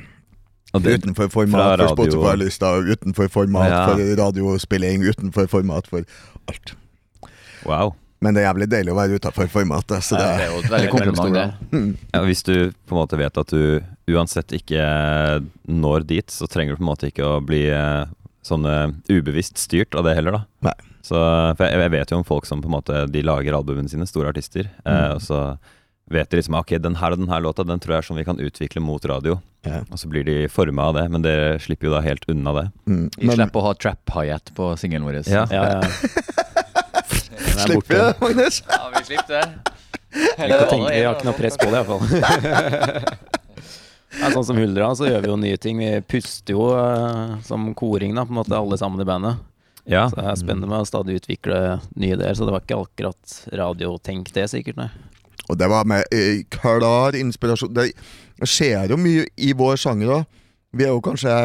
Og 0.74 0.82
det, 0.84 0.98
utenfor 1.00 1.30
format 1.32 1.80
for 1.80 1.94
Spotify-lista, 1.94 2.72
utenfor 2.92 3.28
format 3.32 3.70
Ja. 3.70 3.84
for 3.88 4.02
radiospilling, 4.20 5.06
utenfor 5.08 5.46
format 5.48 5.86
for 5.88 6.04
alt. 6.48 6.74
wow. 7.64 7.94
Men 8.20 8.34
det 8.34 8.42
er 8.42 8.46
jævlig 8.48 8.66
deilig 8.72 8.92
å 8.92 8.96
være 8.96 9.18
utafor 9.20 9.48
formatet, 9.52 10.02
så 10.04 10.16
det 10.16 10.24
Det 10.26 10.44
er 10.46 10.50
jo 10.50 10.58
et 10.62 10.70
veldig 10.72 10.90
kompliment, 10.90 11.34
det. 11.34 11.96
Ja, 12.14 12.22
hvis 12.24 12.42
du 12.42 12.72
på 12.88 12.96
en 12.96 13.00
måte 13.02 13.18
vet 13.20 13.36
at 13.38 13.52
du 13.52 13.82
uansett 14.08 14.52
ikke 14.56 14.80
når 15.68 16.06
dit, 16.08 16.30
så 16.32 16.48
trenger 16.48 16.72
du 16.74 16.80
på 16.80 16.84
en 16.86 16.90
måte 16.90 17.10
ikke 17.10 17.26
å 17.28 17.40
bli 17.44 17.66
eh, 17.68 18.06
sånn 18.42 18.64
eh, 18.66 18.88
ubevisst 19.12 19.58
styrt 19.60 19.94
av 19.94 20.04
det 20.08 20.14
heller, 20.16 20.32
da. 20.32 20.42
Nei. 20.70 20.74
Så, 21.06 21.14
for 21.54 21.62
jeg, 21.68 21.78
jeg 21.84 21.92
vet 21.94 22.12
jo 22.12 22.18
om 22.18 22.24
folk 22.26 22.46
som 22.48 22.62
på 22.64 22.66
en 22.70 22.74
måte 22.80 23.04
De 23.12 23.20
lager 23.22 23.54
albumene 23.54 23.90
sine, 23.92 24.06
store 24.10 24.32
artister, 24.32 24.66
eh, 24.82 24.92
Mm. 24.96 25.16
og 25.16 25.20
så 25.22 25.40
vet 26.10 26.30
de 26.30 26.38
liksom 26.40 26.54
Ok, 26.58 26.72
den 26.82 26.96
her 26.98 27.14
og 27.14 27.18
den 27.20 27.28
her 27.30 27.40
låta, 27.42 27.64
den 27.66 27.78
tror 27.82 27.96
jeg 27.96 28.02
er 28.02 28.06
sånn 28.08 28.18
vi 28.20 28.24
kan 28.26 28.38
utvikle 28.42 28.82
mot 28.82 29.04
radio. 29.10 29.36
Yeah. 29.66 29.82
Og 29.90 29.98
så 29.98 30.06
blir 30.10 30.26
de 30.26 30.36
forma 30.50 30.84
av 30.90 30.94
det, 30.98 31.04
men 31.10 31.22
dere 31.24 31.56
slipper 31.62 31.88
jo 31.88 31.94
da 31.96 32.00
helt 32.04 32.26
unna 32.30 32.52
det. 32.60 32.66
Mm. 32.86 33.06
Vi 33.16 33.26
Men 33.26 33.38
slipper 33.40 33.62
å 33.62 33.66
ha 33.68 33.72
trap 33.74 34.12
hi-hat 34.14 34.52
på 34.54 34.68
singelen 34.78 35.06
vår. 35.06 35.20
Ja. 35.30 35.46
Ja, 35.50 35.64
ja. 35.78 35.80
Er 37.56 37.64
slipper 37.64 37.88
vi 37.88 37.98
det, 38.02 38.20
Magnus? 38.20 38.62
Ja, 38.68 38.82
vi 38.94 39.02
slipper 39.08 39.32
det. 39.40 39.72
Vi 40.12 41.02
har 41.02 41.14
ikke 41.16 41.26
noe 41.28 41.36
press 41.38 41.56
på 41.58 41.70
det, 41.72 41.82
iallfall. 41.82 43.16
Ja, 44.16 44.30
sånn 44.32 44.46
som 44.48 44.56
Huldra, 44.56 44.86
så 44.96 45.08
gjør 45.10 45.24
vi 45.24 45.28
jo 45.28 45.36
nye 45.40 45.56
ting. 45.60 45.80
Vi 45.82 45.88
puster 46.08 46.54
jo 46.56 46.70
uh, 46.72 47.34
som 47.44 47.66
koring, 47.76 48.14
da, 48.16 48.24
på 48.24 48.32
en 48.32 48.38
måte, 48.38 48.54
alle 48.56 48.78
sammen 48.80 49.02
i 49.02 49.08
bandet. 49.08 49.42
Ja, 49.86 50.08
Så 50.10 50.18
det 50.18 50.24
er 50.26 50.38
spennende 50.40 50.68
med 50.70 50.82
å 50.82 50.88
stadig 50.88 51.20
utvikle 51.20 51.78
nye 51.94 52.16
ideer. 52.16 52.34
Så 52.34 52.46
det 52.46 52.54
var 52.54 52.64
ikke 52.64 52.80
akkurat 52.82 53.36
radiotenk, 53.54 54.32
det 54.34 54.48
sikkert, 54.50 54.80
nei. 54.80 54.90
Og 55.46 55.58
det 55.60 55.68
var 55.70 55.86
med 55.86 56.02
eh, 56.10 56.42
klar 56.50 57.14
inspirasjon. 57.14 57.74
Det 57.74 57.92
skjer 58.42 58.90
jo 58.90 58.98
mye 58.98 59.28
i 59.38 59.52
vår 59.54 59.78
sjanger 59.78 60.10
òg. 60.18 60.40
Vi 60.76 60.86
er 60.86 60.90
jo 60.90 61.04
kanskje 61.04 61.36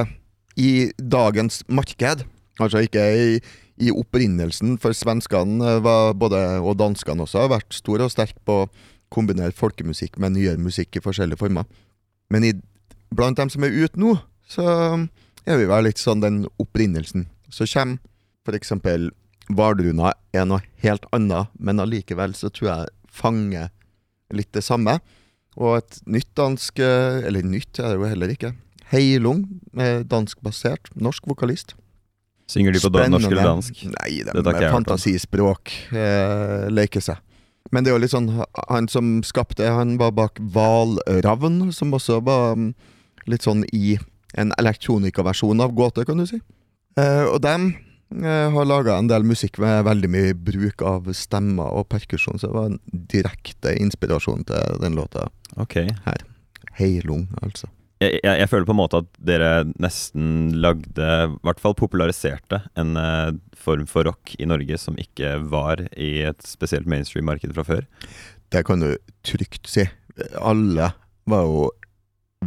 i 0.57 0.89
dagens 0.97 1.61
marked. 1.69 2.25
Altså 2.61 2.81
ikke 2.83 3.03
i, 3.13 3.37
i 3.81 3.93
opprinnelsen, 3.93 4.75
for 4.81 4.97
svenskene 4.97 5.77
eh, 5.77 5.83
var 5.85 6.17
både, 6.17 6.41
og 6.65 6.79
danskene 6.81 7.27
også 7.27 7.45
har 7.45 7.53
vært 7.53 7.77
store 7.77 8.09
og 8.09 8.13
sterke 8.13 8.41
på 8.47 8.63
å 8.63 8.69
kombinere 9.13 9.53
folkemusikk 9.53 10.17
med 10.23 10.33
nyere 10.39 10.57
musikk 10.61 10.97
i 10.97 11.03
forskjellige 11.03 11.43
former. 11.43 11.69
Men 12.33 12.47
i, 12.47 12.55
blant 13.13 13.37
dem 13.37 13.51
som 13.53 13.67
er 13.67 13.75
ute 13.75 14.01
nå, 14.01 14.15
så 14.49 14.65
er 15.45 15.59
vi 15.59 15.67
vel 15.69 15.85
litt 15.85 16.01
sånn 16.01 16.23
den 16.23 16.45
opprinnelsen. 16.61 17.27
Så 17.51 17.67
kommer 17.69 17.99
for 18.45 18.57
eksempel 18.57 19.09
Vardruna 19.51 20.13
er 20.33 20.45
noe 20.47 20.61
helt 20.83 21.05
annet, 21.15 21.51
men 21.59 21.81
allikevel 21.81 22.35
så 22.37 22.51
tror 22.53 22.69
jeg 22.69 22.91
fanger 23.11 23.71
litt 24.31 24.51
det 24.55 24.63
samme. 24.63 24.99
Og 25.59 25.81
et 25.81 25.97
nytt 26.07 26.29
dansk 26.39 26.79
eh, 26.79 27.25
Eller 27.27 27.43
nytt 27.43 27.79
er 27.81 27.91
det 27.91 27.97
jo 27.99 28.07
heller 28.07 28.31
ikke. 28.31 28.53
Heilung, 28.91 29.43
danskbasert, 30.07 30.91
norsk 30.95 31.27
vokalist. 31.27 31.75
Synger 32.51 32.75
de 32.75 32.79
på 32.83 32.89
Spennende. 32.89 33.17
norsk 33.17 33.31
eller 33.31 33.47
dansk? 33.47 33.83
Nei, 33.87 34.11
de 34.23 34.31
Det 34.31 34.41
er 34.41 34.57
med 34.59 34.71
fantasispråk 34.73 35.71
eh, 35.95 36.65
leker 36.71 37.03
seg. 37.03 37.19
Men 37.71 37.83
det 37.83 37.91
er 37.91 37.95
jo 37.95 38.01
litt 38.03 38.11
sånn 38.11 38.27
Han 38.73 38.89
som 38.91 39.21
skapte 39.23 39.63
Han 39.69 39.93
var 40.01 40.11
bak 40.17 40.39
Hvalravn, 40.41 41.69
som 41.71 41.93
også 41.95 42.19
var 42.25 42.57
mm, 42.59 42.73
litt 43.31 43.45
sånn 43.47 43.63
i 43.71 43.97
en 44.39 44.51
elektronikaversjon 44.59 45.59
av 45.63 45.73
gåte, 45.75 46.03
kan 46.07 46.19
du 46.19 46.25
si. 46.27 46.39
Eh, 46.99 47.25
og 47.27 47.41
dem 47.43 47.73
eh, 48.11 48.47
har 48.53 48.67
laga 48.67 48.97
en 48.97 49.09
del 49.09 49.25
musikk 49.27 49.59
med 49.63 49.85
veldig 49.87 50.09
mye 50.11 50.37
bruk 50.37 50.83
av 50.85 51.11
stemmer 51.17 51.71
og 51.77 51.89
perkusjon, 51.91 52.39
så 52.39 52.49
det 52.49 52.57
var 52.57 52.71
en 52.71 52.79
direkte 53.11 53.75
inspirasjon 53.79 54.45
til 54.49 54.81
den 54.83 54.97
låta. 54.99 55.29
Ok. 55.61 55.79
Heilung, 56.79 57.27
altså. 57.41 57.69
jeg, 58.01 58.19
jeg, 58.23 58.39
jeg 58.41 58.49
føler 58.49 58.67
på 58.67 58.75
en 58.75 58.81
måte 58.81 59.01
at 59.03 59.09
dere 59.31 59.51
nesten 59.81 60.51
lagde, 60.63 61.09
i 61.27 61.45
hvert 61.47 61.61
fall 61.63 61.75
populariserte, 61.77 62.61
en 62.79 62.95
uh, 62.97 63.31
form 63.57 63.87
for 63.89 64.07
rock 64.09 64.35
i 64.39 64.47
Norge 64.49 64.79
som 64.81 64.97
ikke 65.01 65.35
var 65.51 65.83
i 65.95 66.13
et 66.31 66.47
spesielt 66.47 66.89
mainstream-marked 66.89 67.53
fra 67.57 67.67
før. 67.67 67.89
Det 68.51 68.65
kan 68.67 68.83
du 68.83 68.95
trygt 69.27 69.69
si. 69.69 69.85
Alle 70.39 70.91
var 71.29 71.45
jo 71.47 71.69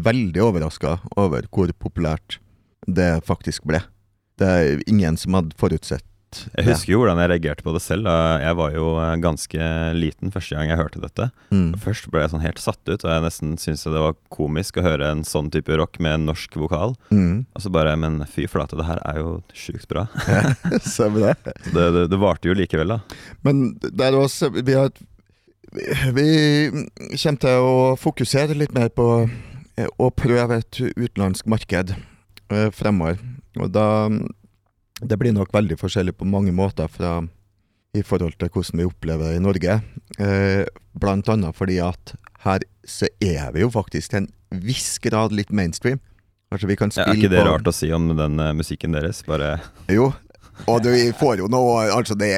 veldig 0.05 0.43
overraska 0.43 0.99
over 1.21 1.47
hvor 1.55 1.71
populært 1.79 2.41
det 2.91 3.23
faktisk 3.25 3.65
ble. 3.69 3.81
Det 4.41 4.51
er 4.51 4.83
ingen 4.91 5.17
som 5.21 5.37
hadde 5.39 5.55
forutsett 5.59 6.07
Jeg 6.57 6.67
husker 6.67 6.91
jo 6.91 7.01
hvordan 7.05 7.21
jeg 7.23 7.31
reagerte 7.31 7.63
på 7.63 7.71
det 7.77 7.81
selv. 7.85 8.09
Jeg 8.43 8.57
var 8.59 8.73
jo 8.75 8.87
eh, 8.99 9.13
ganske 9.23 9.67
liten 9.95 10.33
første 10.35 10.57
gang 10.57 10.73
jeg 10.73 10.81
hørte 10.81 11.03
dette. 11.03 11.29
Mm. 11.55 11.77
Først 11.79 12.09
ble 12.11 12.25
jeg 12.25 12.33
sånn 12.33 12.43
helt 12.43 12.59
satt 12.59 12.81
ut, 12.91 13.05
og 13.05 13.07
jeg 13.07 13.23
nesten 13.23 13.53
syntes 13.63 13.85
det 13.87 14.03
var 14.03 14.17
komisk 14.35 14.81
å 14.81 14.85
høre 14.87 15.13
en 15.15 15.23
sånn 15.29 15.53
type 15.55 15.79
rock 15.79 16.01
med 16.03 16.17
en 16.17 16.27
norsk 16.33 16.57
vokal. 16.59 16.97
Mm. 17.15 17.45
Og 17.55 17.63
så 17.63 17.71
bare 17.71 17.95
Men 18.01 18.25
fy 18.27 18.49
flate, 18.51 18.75
det 18.81 18.89
her 18.89 18.99
er 19.07 19.21
jo 19.23 19.37
sjukt 19.55 19.87
bra. 19.91 20.09
Ja, 20.35 20.81
så 20.83 21.07
det? 21.15 21.37
Det, 21.71 21.85
det, 21.95 22.07
det 22.11 22.19
varte 22.19 22.51
jo 22.51 22.57
likevel, 22.59 22.97
da. 22.97 23.19
Men 23.47 23.77
der 23.79 24.17
også 24.19 24.51
Vi 24.57 24.75
har 24.75 24.91
Vi 26.17 26.27
kommer 27.15 27.39
til 27.45 27.69
å 27.69 27.77
fokusere 28.01 28.59
litt 28.59 28.75
mer 28.75 28.91
på 28.91 29.07
å 29.99 30.11
prøve 30.15 30.59
et 30.63 30.81
utenlandsk 30.83 31.47
marked 31.51 31.95
fremover. 32.75 33.21
Og 33.61 33.71
da 33.73 34.09
Det 35.05 35.19
blir 35.19 35.35
nok 35.35 35.51
veldig 35.53 35.77
forskjellig 35.77 36.15
på 36.17 36.25
mange 36.25 36.53
måter 36.55 36.89
fra 36.89 37.19
i 37.95 38.03
forhold 38.03 38.37
til 38.39 38.51
hvordan 38.51 38.81
vi 38.81 38.87
opplever 38.89 39.31
det 39.31 39.39
i 39.39 39.43
Norge. 39.43 39.77
Eh, 40.19 40.65
blant 40.99 41.29
annet 41.31 41.57
fordi 41.57 41.79
at 41.83 42.15
her 42.45 42.65
så 42.87 43.09
er 43.23 43.53
vi 43.55 43.63
jo 43.65 43.71
faktisk 43.73 44.13
til 44.13 44.25
en 44.25 44.63
viss 44.65 44.99
grad 45.03 45.35
litt 45.35 45.53
mainstream. 45.55 46.01
Altså 46.53 46.69
vi 46.71 46.77
kan 46.79 46.93
Ja, 46.95 47.09
er 47.09 47.19
ikke 47.19 47.33
det 47.33 47.43
rart 47.47 47.67
å 47.67 47.75
si 47.75 47.91
om 47.95 48.13
den 48.15 48.39
uh, 48.39 48.53
musikken 48.55 48.95
deres? 48.95 49.25
Bare 49.27 49.59
Jo. 49.91 50.13
Og 50.71 50.85
du, 50.85 50.93
vi 50.93 51.09
får 51.19 51.41
jo 51.43 51.49
noe 51.51 51.89
Altså, 51.91 52.15
det, 52.15 52.31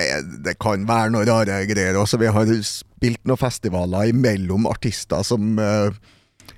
det 0.44 0.54
kan 0.62 0.86
være 0.88 1.12
noe 1.12 1.26
rare 1.28 1.58
greier 1.68 1.98
også. 2.00 2.20
Vi 2.22 2.30
har 2.32 2.52
spilt 2.64 3.20
noen 3.28 3.40
festivaler 3.40 4.12
imellom 4.12 4.68
artister 4.70 5.20
som 5.26 5.58
eh, 5.60 5.92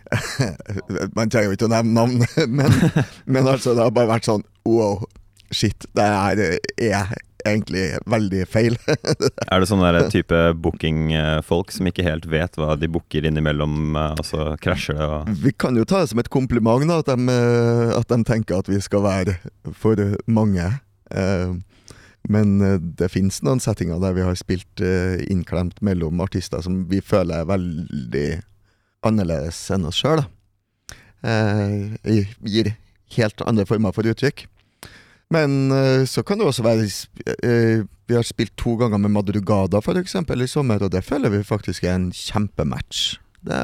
Man 1.17 1.31
trenger 1.31 1.51
jo 1.51 1.57
ikke 1.59 1.69
å 1.69 1.73
nevne 1.73 1.95
navn, 1.97 2.27
men, 2.59 2.75
men 3.27 3.49
altså, 3.49 3.75
det 3.77 3.85
har 3.87 3.95
bare 3.97 4.13
vært 4.17 4.29
sånn 4.29 4.45
Wow, 4.69 5.07
shit. 5.55 5.87
Det 5.97 6.05
her 6.05 6.41
er 6.45 7.13
egentlig 7.47 7.85
veldig 8.11 8.43
feil. 8.51 8.75
Er 9.49 9.63
det 9.63 9.69
sånn 9.71 9.81
der 9.81 10.11
type 10.13 10.41
booking-folk 10.61 11.73
som 11.73 11.89
ikke 11.89 12.05
helt 12.05 12.27
vet 12.29 12.59
hva 12.61 12.75
de 12.77 12.91
booker 12.93 13.25
innimellom, 13.31 13.95
eh, 13.97 14.19
og 14.21 14.27
så 14.29 14.51
krasjer 14.61 14.99
det 14.99 15.37
Vi 15.47 15.55
kan 15.57 15.79
jo 15.79 15.87
ta 15.89 16.03
det 16.03 16.11
som 16.13 16.21
et 16.21 16.29
kompliment, 16.35 16.85
da, 16.91 16.99
at 17.01 17.09
de, 17.09 17.33
eh, 17.33 17.95
at 17.97 18.11
de 18.13 18.19
tenker 18.29 18.59
at 18.61 18.69
vi 18.69 18.81
skal 18.85 19.07
være 19.07 19.39
for 19.79 19.97
mange. 20.29 20.69
Eh, 21.15 21.57
Men 22.29 22.61
eh, 22.61 22.77
det 22.99 23.09
fins 23.15 23.39
noen 23.47 23.63
settinger 23.63 24.03
der 24.03 24.13
vi 24.19 24.27
har 24.27 24.37
spilt 24.37 24.83
eh, 24.85 25.17
innklemt 25.33 25.79
mellom 25.81 26.21
artister 26.21 26.61
som 26.61 26.83
vi 26.91 27.01
føler 27.01 27.41
er 27.41 27.49
veldig 27.49 28.27
annerledes 29.07 29.59
enn 29.75 29.87
oss 29.89 30.01
sjøl. 30.03 30.25
Gir 32.49 32.73
helt 33.17 33.43
andre 33.47 33.67
former 33.69 33.95
for 33.97 34.09
uttrykk. 34.09 34.47
Men 35.33 35.71
eh, 35.75 36.05
så 36.09 36.23
kan 36.25 36.41
det 36.41 36.47
også 36.49 36.65
være 36.65 36.87
eh, 37.45 37.83
Vi 38.09 38.17
har 38.17 38.25
spilt 38.25 38.55
to 38.57 38.79
ganger 38.81 38.97
med 39.03 39.13
Madrugada 39.13 39.83
for 39.85 39.99
eksempel 40.01 40.41
i 40.41 40.49
sommer, 40.49 40.81
og 40.87 40.93
det 40.95 41.03
føler 41.05 41.29
vi 41.35 41.43
faktisk 41.45 41.85
er 41.85 41.99
en 41.99 42.07
kjempematch. 42.17 43.19
Det 43.45 43.59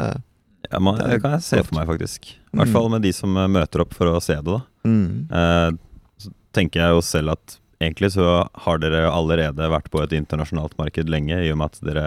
ja, 0.71 0.81
man, 0.81 0.97
Det 1.01 1.23
kan 1.23 1.35
jeg 1.39 1.45
se 1.45 1.57
godt. 1.61 1.71
for 1.71 1.79
meg, 1.79 1.89
faktisk. 1.95 2.29
I 2.35 2.57
hvert 2.59 2.69
Mm. 2.69 2.73
fall 2.77 2.89
med 2.93 3.03
de 3.03 3.13
som 3.13 3.37
eh, 3.37 3.49
møter 3.49 3.81
opp 3.85 3.95
for 3.97 4.07
å 4.13 4.21
se 4.23 4.37
det, 4.37 4.45
da. 4.45 4.61
mm. 4.85 5.31
Eh, 5.33 5.71
så 6.25 6.31
tenker 6.57 6.81
jeg 6.85 6.95
jo 6.95 7.01
selv 7.05 7.33
at 7.35 7.57
egentlig 7.81 8.13
så 8.15 8.29
har 8.65 8.79
dere 8.81 9.09
allerede 9.13 9.67
vært 9.73 9.91
på 9.93 10.01
et 10.05 10.13
internasjonalt 10.17 10.77
marked 10.79 11.09
lenge, 11.13 11.37
i 11.45 11.51
og 11.53 11.59
med 11.61 11.73
at 11.73 11.81
dere 11.85 12.07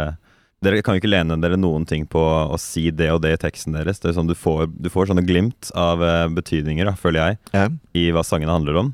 dere 0.66 0.82
kan 0.82 0.96
jo 0.96 1.02
ikke 1.04 1.12
lene 1.12 1.38
dere 1.42 1.58
noen 1.60 1.86
ting 1.88 2.06
på 2.10 2.20
å 2.22 2.58
si 2.62 2.88
det 2.90 3.12
og 3.14 3.22
det 3.22 3.36
i 3.36 3.42
teksten 3.46 3.76
deres. 3.78 4.00
Det 4.02 4.10
er 4.12 4.16
sånn 4.18 4.30
Du 4.30 4.34
får, 4.38 4.68
du 4.74 4.90
får 4.90 5.12
sånne 5.12 5.26
glimt 5.28 5.70
av 5.78 6.02
eh, 6.04 6.28
betydninger, 6.34 6.86
da, 6.90 6.96
føler 6.98 7.20
jeg, 7.22 7.40
Ja. 7.54 7.68
i 7.94 8.08
hva 8.12 8.24
sangene 8.26 8.56
handler 8.56 8.80
om, 8.82 8.94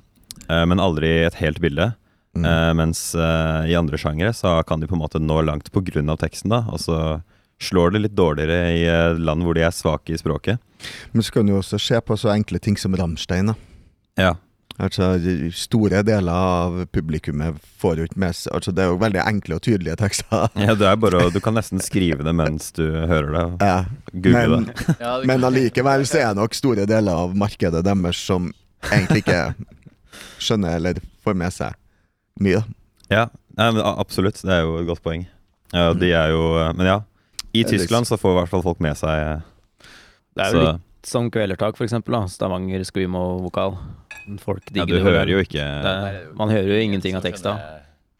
eh, 0.49 0.65
men 0.65 0.79
aldri 0.83 1.23
et 1.25 1.35
helt 1.39 1.61
bilde. 1.63 1.93
Mm. 2.35 2.45
Eh, 2.49 2.73
mens 2.73 3.01
i 3.15 3.75
andre 3.77 3.97
sjangere 4.01 4.33
så 4.33 4.57
kan 4.65 4.79
de 4.81 4.87
på 4.89 4.95
en 4.97 5.03
måte 5.03 5.21
nå 5.21 5.37
langt 5.45 5.71
på 5.71 5.83
grunn 5.85 6.09
av 6.09 6.17
teksten, 6.19 6.49
da. 6.49 6.63
Og 6.73 6.79
så 6.81 7.21
slår 7.63 7.93
det 7.93 8.01
litt 8.07 8.15
dårligere 8.17 8.73
i 8.75 9.17
land 9.21 9.43
hvor 9.45 9.53
de 9.55 9.61
er 9.63 9.71
svake 9.71 10.11
i 10.11 10.17
språket. 10.19 10.59
Men 11.13 11.21
så 11.23 11.31
kan 11.37 11.45
du 11.47 11.53
også 11.55 11.79
se 11.79 11.95
på 12.01 12.17
så 12.19 12.33
enkle 12.33 12.59
ting 12.59 12.75
som 12.75 12.95
Ramstein. 12.97 13.53
Ja. 14.19 14.33
Altså, 14.81 15.11
Store 15.53 15.99
deler 16.01 16.33
av 16.33 16.79
publikummet 16.89 17.59
får 17.81 17.99
jo 18.01 18.05
ikke 18.07 18.17
med 18.23 18.33
seg 18.33 18.55
altså, 18.57 18.71
Det 18.73 18.81
er 18.81 18.87
jo 18.89 18.95
veldig 19.03 19.21
enkle 19.21 19.59
og 19.59 19.61
tydelige 19.67 19.95
tekster. 20.01 20.47
ja 20.57 20.73
det 20.73 20.87
er 20.89 20.95
bare 20.97 21.27
Du 21.29 21.37
kan 21.45 21.53
nesten 21.53 21.77
skrive 21.89 22.25
det 22.25 22.33
mens 22.33 22.71
du 22.73 22.81
hører 22.89 23.29
det. 23.35 23.43
Ja. 23.61 23.75
Google 24.13 24.47
Men, 24.57 24.65
det. 24.71 24.97
Men 25.29 25.45
allikevel 25.45 26.07
så 26.09 26.23
er 26.23 26.33
nok 26.39 26.57
store 26.57 26.87
deler 26.89 27.13
av 27.25 27.35
markedet 27.37 27.83
deres 27.85 28.17
som 28.17 28.49
egentlig 28.89 29.21
ikke 29.27 29.43
skjønner 30.41 30.79
eller 30.79 30.97
får 31.23 31.37
med 31.39 31.53
seg 31.55 31.77
mye. 32.43 32.63
Ja, 33.13 33.27
men 33.55 33.77
absolutt. 33.77 34.39
Det 34.41 34.49
er 34.55 34.63
jo 34.65 34.79
et 34.81 34.87
godt 34.89 35.03
poeng. 35.05 35.27
Ja, 35.73 35.91
de 35.93 36.09
er 36.17 36.31
jo 36.33 36.41
Men 36.77 36.87
ja. 36.89 36.95
I 37.53 37.61
litt- 37.61 37.69
Tyskland 37.75 38.09
så 38.09 38.17
får 38.17 38.33
i 38.33 38.37
hvert 38.41 38.49
fall 38.49 38.63
folk 38.65 38.79
med 38.81 38.97
seg 38.97 39.43
Det 40.33 40.47
er 40.47 40.55
jo 40.57 40.63
så, 40.65 40.73
litt 41.03 41.09
som 41.11 41.29
Kvelertak, 41.31 41.77
for 41.77 41.85
eksempel. 41.85 42.13
Da. 42.13 42.27
Stavanger, 42.27 42.83
screamo-vokal. 42.83 43.77
Folk 44.39 44.63
Ja, 44.73 44.85
du 44.85 44.93
det. 44.95 45.03
hører 45.03 45.27
jo 45.27 45.39
ikke 45.39 45.59
Det 45.59 45.91
er, 45.91 46.33
man 46.33 46.49
hører 46.49 46.69
jo 46.69 46.79
ingenting 46.79 47.15
av 47.15 47.23
teksta. 47.23 47.57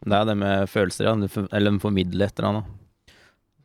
Det 0.04 0.12
er 0.12 0.24
det 0.26 0.36
med 0.36 0.68
følelser, 0.68 1.04
ja. 1.08 1.46
Eller 1.52 1.70
de 1.70 1.78
formidler 1.80 2.26
et 2.26 2.38
eller 2.38 2.48
annet. 2.48 2.64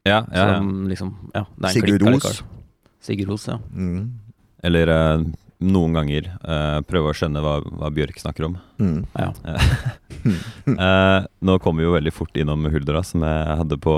Ja, 0.05 0.23
ja, 0.31 0.47
ja. 0.47 0.57
Som 0.57 0.87
liksom 0.87 1.31
Ja, 1.35 1.43
det 1.57 1.65
er 1.65 1.67
en 1.67 1.73
Sigurd 1.73 2.15
Os. 2.15 2.43
Sigurd 3.01 3.29
Os, 3.31 3.47
ja. 3.47 3.59
Mm. 3.75 4.13
Eller 4.63 4.87
eh, 4.87 5.25
noen 5.59 5.93
ganger 5.93 6.29
eh, 6.39 6.79
prøve 6.87 7.11
å 7.11 7.13
skjønne 7.13 7.41
hva, 7.43 7.59
hva 7.61 7.91
Bjørk 7.91 8.19
snakker 8.19 8.47
om. 8.47 8.57
Mm. 8.79 9.05
ja. 9.15 9.33
Eh, 10.69 11.23
nå 11.47 11.53
kommer 11.63 11.79
vi 11.79 11.85
jo 11.87 11.93
veldig 11.95 12.11
fort 12.11 12.35
innom 12.37 12.65
Huldra, 12.69 12.99
som 13.07 13.23
jeg 13.23 13.55
hadde 13.61 13.77
på 13.81 13.93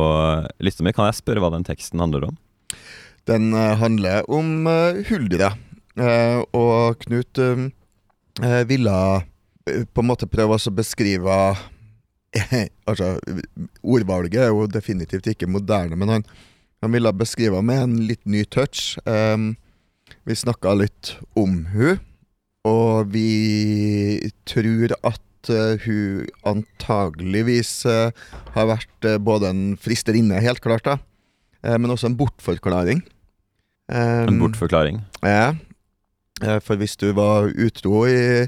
lista 0.61 0.83
mi. 0.85 0.93
Kan 0.93 1.07
jeg 1.09 1.17
spørre 1.17 1.41
hva 1.41 1.49
den 1.51 1.65
teksten 1.65 1.99
handler 1.99 2.27
om? 2.29 2.37
Den 3.29 3.53
eh, 3.53 3.75
handler 3.77 4.25
om 4.31 4.67
uh, 4.67 5.01
Huldra. 5.09 5.53
Eh, 5.99 6.39
og 6.55 7.01
Knut 7.03 7.39
eh, 7.41 7.65
eh, 8.41 8.61
ville 8.69 8.95
eh, 9.67 9.83
på 9.83 10.03
en 10.03 10.07
måte 10.07 10.29
prøve 10.31 10.55
å 10.55 10.73
beskrive 10.75 11.37
Altså, 12.87 13.17
ordvalget 13.83 14.45
er 14.45 14.53
jo 14.53 14.69
definitivt 14.71 15.27
ikke 15.33 15.49
moderne, 15.51 15.97
men 15.99 16.13
han, 16.13 16.23
han 16.79 16.93
ville 16.95 17.11
beskrive 17.11 17.59
med 17.65 17.81
en 17.83 17.97
litt 18.07 18.23
ny 18.23 18.45
touch. 18.47 18.95
Eh, 19.03 19.35
vi 20.23 20.37
snakka 20.39 20.77
litt 20.79 21.15
om 21.35 21.65
hun, 21.73 21.99
og 22.67 23.11
vi 23.11 24.31
tror 24.47 24.95
at 25.01 25.51
eh, 25.51 25.83
hun 25.83 26.31
antageligvis 26.47 27.73
eh, 27.89 28.15
har 28.55 28.71
vært 28.71 29.07
eh, 29.11 29.19
både 29.19 29.51
en 29.51 29.63
fristerinne, 29.81 30.39
helt 30.39 30.63
klart, 30.63 30.87
da. 30.87 30.99
Eh, 31.63 31.77
men 31.77 31.91
også 31.93 32.09
en 32.11 32.17
bortforklaring. 32.19 33.03
En 33.91 34.29
Um, 34.29 34.37
bortforklaring. 34.39 35.01
Ja. 35.19 35.53
Eh, 36.41 36.59
For 36.63 36.79
hvis 36.79 36.95
du 36.95 37.11
var 37.11 37.51
utro 37.51 38.05
i 38.07 38.47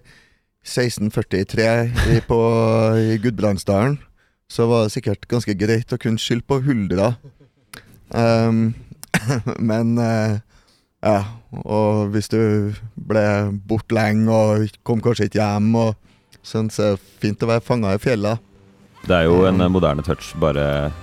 1643 0.63 1.91
i, 2.15 2.21
på, 2.23 2.39
i 2.95 3.17
Gudbrandsdalen, 3.19 3.99
så 4.47 4.67
var 4.69 4.85
det 4.85 4.93
sikkert 4.95 5.27
ganske 5.27 5.55
greit 5.59 5.91
å 5.91 5.99
kunne 5.99 6.21
skylde 6.21 6.47
på 6.47 6.61
huldra. 6.63 7.15
Um, 8.15 8.73
men 9.69 9.97
uh, 9.99 10.39
ja, 11.03 11.19
og 11.65 12.13
hvis 12.13 12.31
du 12.31 12.71
ble 12.95 13.25
borte 13.67 13.95
lenge 13.97 14.31
og 14.31 14.71
kom 14.87 15.01
kanskje 15.03 15.27
ikke 15.27 15.41
hjem, 15.43 15.73
og 15.75 16.39
sånn, 16.45 16.71
så 16.71 16.93
er 16.93 16.95
det 16.95 17.03
fint 17.23 17.43
å 17.43 17.49
være 17.49 17.65
fanga 17.65 17.95
i 17.97 18.01
fjellet. 18.01 18.39
Det 19.03 19.17
er 19.17 19.27
jo 19.27 19.41
en 19.49 19.59
eh, 19.59 19.71
moderne 19.71 20.03
touch, 20.05 20.31
bare 20.39 20.93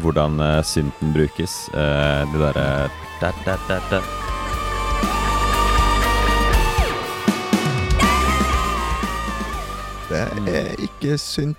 hvordan 0.00 0.40
uh, 0.40 0.62
synten 0.64 1.12
brukes. 1.14 1.68
Uh, 1.74 2.24
det 2.32 2.40
derre. 2.40 2.88
Det 10.08 10.56
er 10.56 10.74
ikke 10.82 11.18
sunt. 11.18 11.56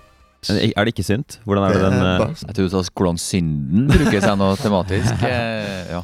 Eh, 0.50 0.72
Er 0.76 0.84
det 0.84 0.92
ikke 0.92 1.02
synt? 1.02 1.40
Hvordan 1.44 1.64
er 1.64 1.72
det 1.72 1.82
den 1.82 1.92
uh, 1.92 2.34
Jeg 2.46 2.54
tror 2.54 2.64
du 2.64 2.68
sa 2.68 2.82
hvordan 2.92 3.18
synden 3.18 3.88
bruker 3.88 4.20
seg 4.20 4.36
noe 4.38 4.56
tematisk. 4.60 5.24
Ja. 5.94 6.02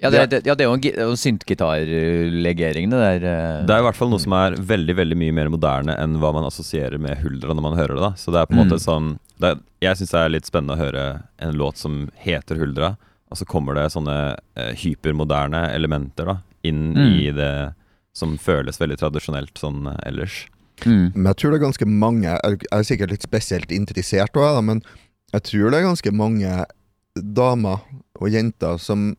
Ja, 0.00 0.08
det, 0.10 0.20
det, 0.32 0.38
ja, 0.48 0.54
det 0.56 0.64
er 0.64 0.68
jo 0.70 0.76
en, 0.78 0.84
er 1.12 1.16
syntgitarlegering, 1.20 2.90
det 2.90 3.00
der. 3.00 3.24
eh. 3.28 3.64
Det 3.68 3.74
er 3.74 3.82
i 3.82 3.84
hvert 3.84 3.98
fall 3.98 4.08
noe 4.12 4.22
som 4.22 4.32
er 4.32 4.54
veldig 4.56 4.94
veldig 4.96 5.18
mye 5.20 5.34
mer 5.36 5.50
moderne 5.52 5.96
enn 6.00 6.16
hva 6.22 6.30
man 6.36 6.46
assosierer 6.48 6.98
med 6.98 7.18
Huldra 7.20 7.52
når 7.54 7.62
man 7.66 7.76
hører 7.78 7.94
det. 7.98 8.00
da 8.06 8.12
Så 8.16 8.32
det 8.32 8.40
er 8.40 8.46
på 8.46 8.54
en 8.56 8.60
Mm. 8.60 8.68
måte 8.70 8.80
sånn 8.80 9.18
det 9.40 9.50
er, 9.50 9.60
Jeg 9.80 9.96
syns 9.96 10.10
det 10.10 10.20
er 10.20 10.28
litt 10.28 10.46
spennende 10.46 10.76
å 10.76 10.80
høre 10.80 11.22
en 11.38 11.54
låt 11.54 11.76
som 11.76 12.10
heter 12.16 12.56
Huldra, 12.58 12.96
og 13.30 13.36
så 13.38 13.44
kommer 13.46 13.74
det 13.74 13.92
sånne 13.92 14.36
eh, 14.56 14.72
hypermoderne 14.74 15.70
elementer 15.74 16.24
da 16.26 16.36
inn 16.64 16.94
Mm. 16.94 17.20
i 17.20 17.30
det 17.30 17.74
som 18.12 18.36
føles 18.38 18.76
veldig 18.78 18.98
tradisjonelt 18.98 19.54
sånn 19.54 19.86
eh, 19.86 20.08
ellers. 20.08 20.46
Mm. 20.84 21.12
Men 21.14 21.24
jeg 21.26 21.36
tror 21.36 21.50
det 21.52 21.60
er 21.60 21.66
ganske 21.66 21.86
mange 21.86 22.22
Jeg 22.24 22.40
jeg 22.60 22.68
er 22.72 22.82
sikkert 22.82 23.10
litt 23.10 23.22
spesielt 23.22 23.70
interessert 23.70 24.32
også, 24.34 24.54
da, 24.56 24.60
men 24.62 24.82
jeg 25.32 25.42
tror 25.42 25.70
det 25.70 25.78
er 25.78 25.88
ganske 25.88 26.12
mange 26.12 26.64
damer 27.16 27.80
og 28.20 28.28
jenter 28.30 28.78
som, 28.78 29.14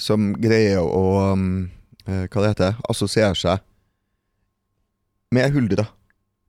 som 0.00 0.32
greier 0.40 0.80
å 0.82 1.32
um, 1.34 1.44
eh, 2.06 2.24
Hva 2.30 2.42
det 2.44 2.52
heter 2.54 2.78
Assosiere 2.90 3.36
seg 3.38 3.60
med 5.30 5.52
Huldra 5.54 5.84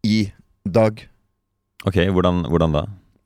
i 0.02 0.32
dag. 0.66 1.04
Ok, 1.86 2.00
hvordan, 2.10 2.40
hvordan 2.50 2.74
da? 2.74 2.82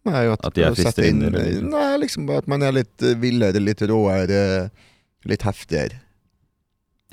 Nei, 0.06 0.26
At 0.34 0.52
de 0.54 0.66
er 0.66 0.74
å 0.76 0.90
inn, 1.08 1.22
inn-? 1.24 1.70
Nei, 1.72 1.94
liksom 2.02 2.28
at 2.36 2.50
man 2.52 2.66
er 2.66 2.76
litt 2.76 3.06
eh, 3.06 3.16
villere, 3.18 3.62
litt 3.64 3.82
råere, 3.88 4.42
litt 5.26 5.46
heftigere. 5.48 6.02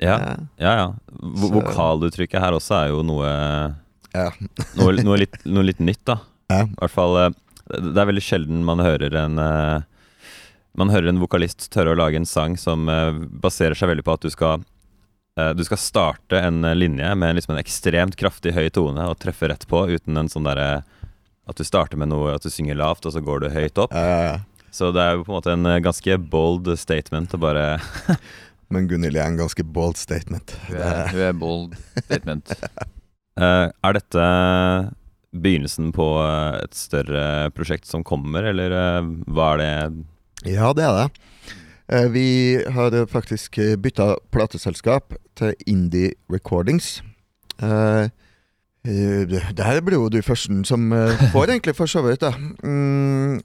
Ja, 0.03 0.17
ja. 0.59 0.73
ja. 0.81 0.89
Så- 1.39 1.53
Vokaluttrykket 1.55 2.43
her 2.43 2.57
også 2.59 2.81
er 2.81 2.91
jo 2.93 3.05
noe 3.07 3.31
Ja. 4.13 4.27
noe, 4.79 4.97
noe, 5.07 5.21
litt, 5.23 5.39
noe 5.47 5.65
litt 5.71 5.81
nytt, 5.81 6.03
da. 6.09 6.19
Ja. 6.51 6.65
I 6.67 6.75
hvert 6.83 6.93
fall 6.93 7.17
eh, 7.23 7.31
Det 7.79 7.95
er 7.97 8.11
veldig 8.11 8.25
sjelden 8.27 8.65
man 8.67 8.83
hører 8.83 9.15
en 9.23 9.39
Man 10.79 10.89
hører 10.93 11.11
en 11.13 11.21
vokalist 11.21 11.67
tørre 11.75 11.93
å 11.93 11.99
lage 11.99 12.17
en 12.17 12.29
sang 12.29 12.55
som 12.61 12.89
eh, 12.89 13.13
baserer 13.43 13.77
seg 13.77 13.91
veldig 13.93 14.05
på 14.07 14.15
at 14.17 14.23
du 14.25 14.31
skal 14.33 14.63
eh, 15.37 15.51
Du 15.59 15.61
skal 15.69 15.81
starte 15.81 16.39
en 16.41 16.63
eh, 16.65 16.77
linje 16.79 17.11
med 17.19 17.37
liksom 17.37 17.53
en 17.57 17.61
ekstremt 17.61 18.17
kraftig 18.17 18.55
høy 18.57 18.71
tone 18.73 19.05
og 19.11 19.19
treffe 19.21 19.51
rett 19.53 19.67
på 19.69 19.83
uten 19.91 20.17
en 20.17 20.31
sånn 20.33 20.49
derre 20.49 20.83
At 21.45 21.61
du 21.61 21.65
starter 21.69 22.01
med 22.01 22.09
noe 22.15 22.33
At 22.39 22.47
du 22.47 22.51
synger 22.53 22.79
lavt, 22.81 23.05
og 23.05 23.13
så 23.13 23.21
går 23.21 23.45
du 23.45 23.51
høyt 23.53 23.83
opp. 23.85 23.93
Ja, 23.93 24.07
ja, 24.09 24.23
ja. 24.31 24.39
Så 24.73 24.89
det 24.97 25.03
er 25.05 25.19
jo 25.19 25.27
på 25.27 25.35
en 25.35 25.37
måte 25.37 25.53
en 25.53 25.69
ganske 25.85 26.17
bold 26.33 26.71
statement 26.81 27.35
å 27.37 27.43
bare 27.43 27.67
Men 28.73 28.87
Gunhild 28.89 29.19
er 29.21 29.27
en 29.29 29.37
ganske 29.37 29.67
bold 29.69 29.99
statement. 30.01 30.55
Hun 30.71 30.79
er, 30.81 31.03
hun 31.13 31.25
er 31.29 31.37
bold 31.37 31.79
statement. 32.07 32.57
Eh, 33.33 33.69
Er 33.73 33.95
dette 33.97 34.23
begynnelsen 35.33 35.87
på 35.97 36.05
et 36.61 36.75
større 36.77 37.49
prosjekt 37.57 37.89
som 37.89 38.03
kommer, 38.05 38.45
eller 38.51 38.75
hva 39.25 39.47
er 39.55 39.63
det 39.63 39.71
Ja, 40.49 40.73
det 40.75 40.85
er 40.85 40.97
det. 40.97 41.07
Eh, 41.93 42.09
Vi 42.13 42.27
har 42.75 42.95
faktisk 43.07 43.59
eh, 43.59 43.77
bytta 43.77 44.17
plateselskap 44.33 45.15
til 45.37 45.55
Indie 45.67 46.13
Recordings. 46.33 47.03
Eh, 47.63 48.09
det 48.83 49.63
her 49.63 49.81
blir 49.81 49.95
jo 50.01 50.09
du 50.11 50.19
førsten 50.23 50.65
som 50.67 50.91
får, 51.35 51.51
egentlig, 51.53 51.77
for 51.77 51.87
så 51.87 52.03
vidt. 52.03 52.25
Mm, 52.65 53.39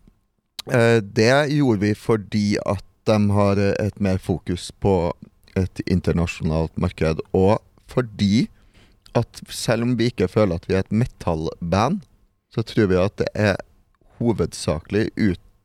det 1.13 1.29
gjorde 1.53 1.79
vi 1.79 1.93
fordi 1.93 2.57
at 2.65 2.83
de 3.07 3.17
har 3.31 3.61
et 3.61 4.01
mer 4.01 4.17
fokus 4.17 4.71
på 4.81 5.13
et 5.55 5.81
internasjonalt 5.87 6.73
marked, 6.77 7.21
og 7.33 7.61
fordi 7.87 8.47
at 9.15 9.41
selv 9.49 9.85
om 9.85 9.93
vi 9.99 10.09
ikke 10.09 10.27
føler 10.27 10.57
at 10.57 10.65
vi 10.67 10.73
er 10.73 10.83
et 10.83 10.91
metallband, 10.91 12.01
så 12.51 12.65
tror 12.65 12.89
vi 12.89 12.99
at 12.99 13.15
det 13.21 13.29
er 13.35 13.55
hovedsakelig 14.17 15.11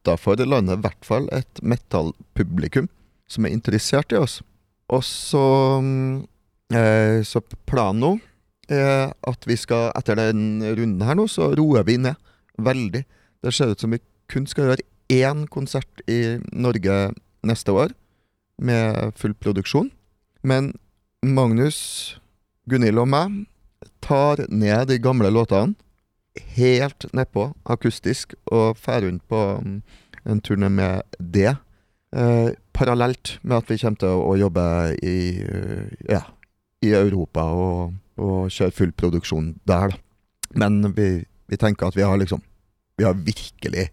utafor 0.02 0.36
landet, 0.42 0.78
i 0.78 0.82
hvert 0.82 1.06
fall 1.06 1.28
et 1.32 1.62
metallpublikum 1.62 2.88
som 3.30 3.46
er 3.46 3.54
interessert 3.54 4.12
i 4.12 4.18
oss. 4.18 4.40
Og 4.90 5.02
så 5.06 5.80
mm, 5.80 6.26
eh, 6.74 7.22
Så 7.22 7.40
planen 7.66 8.02
nå 8.02 8.12
er 8.68 9.12
at 9.28 9.46
vi 9.46 9.56
skal, 9.56 9.90
etter 9.96 10.16
den 10.16 10.62
runden 10.62 11.02
her 11.02 11.16
nå, 11.18 11.26
så 11.28 11.52
roer 11.56 11.84
vi 11.84 11.98
ned 11.98 12.16
veldig. 12.58 13.04
Det 13.42 13.52
ser 13.52 13.72
ut 13.72 13.80
som 13.80 13.92
vi 13.92 14.00
kun 14.30 14.46
skal 14.46 14.70
gjøre 14.70 14.86
én 15.12 15.46
konsert 15.50 16.02
i 16.08 16.38
Norge 16.52 17.12
neste 17.42 17.72
år, 17.72 17.92
med 18.58 19.12
full 19.18 19.34
produksjon. 19.34 19.90
Men 20.42 20.72
Magnus, 21.22 22.18
Gunhild 22.70 23.00
og 23.02 23.10
meg 23.10 23.42
tar 24.00 24.44
ned 24.48 24.88
de 24.88 25.00
gamle 25.02 25.30
låtene 25.30 25.74
helt 26.56 27.06
nedpå, 27.12 27.50
akustisk, 27.68 28.34
og 28.46 28.78
drar 28.80 29.04
rundt 29.04 29.24
på 29.28 29.40
mm, 29.62 29.82
en 30.32 30.40
turné 30.40 30.68
med 30.72 31.02
det. 31.18 31.56
Eh, 32.16 32.52
parallelt 32.72 33.38
med 33.42 33.56
at 33.56 33.70
vi 33.70 33.78
kommer 33.80 34.00
til 34.00 34.12
å, 34.12 34.22
å 34.32 34.38
jobbe 34.40 34.64
i, 35.02 35.16
eh, 35.42 36.06
ja, 36.08 36.22
i 36.84 36.92
Europa 36.96 37.44
og, 37.56 37.98
og 38.20 38.52
kjøre 38.52 38.76
full 38.76 38.92
produksjon 38.96 39.54
der. 39.68 39.96
Men 40.56 40.82
vi, 40.96 41.24
vi 41.48 41.60
tenker 41.60 41.88
at 41.88 41.96
vi 41.96 42.04
har 42.04 42.18
liksom 42.20 42.42
Vi 43.00 43.06
har 43.06 43.14
virkelig 43.16 43.86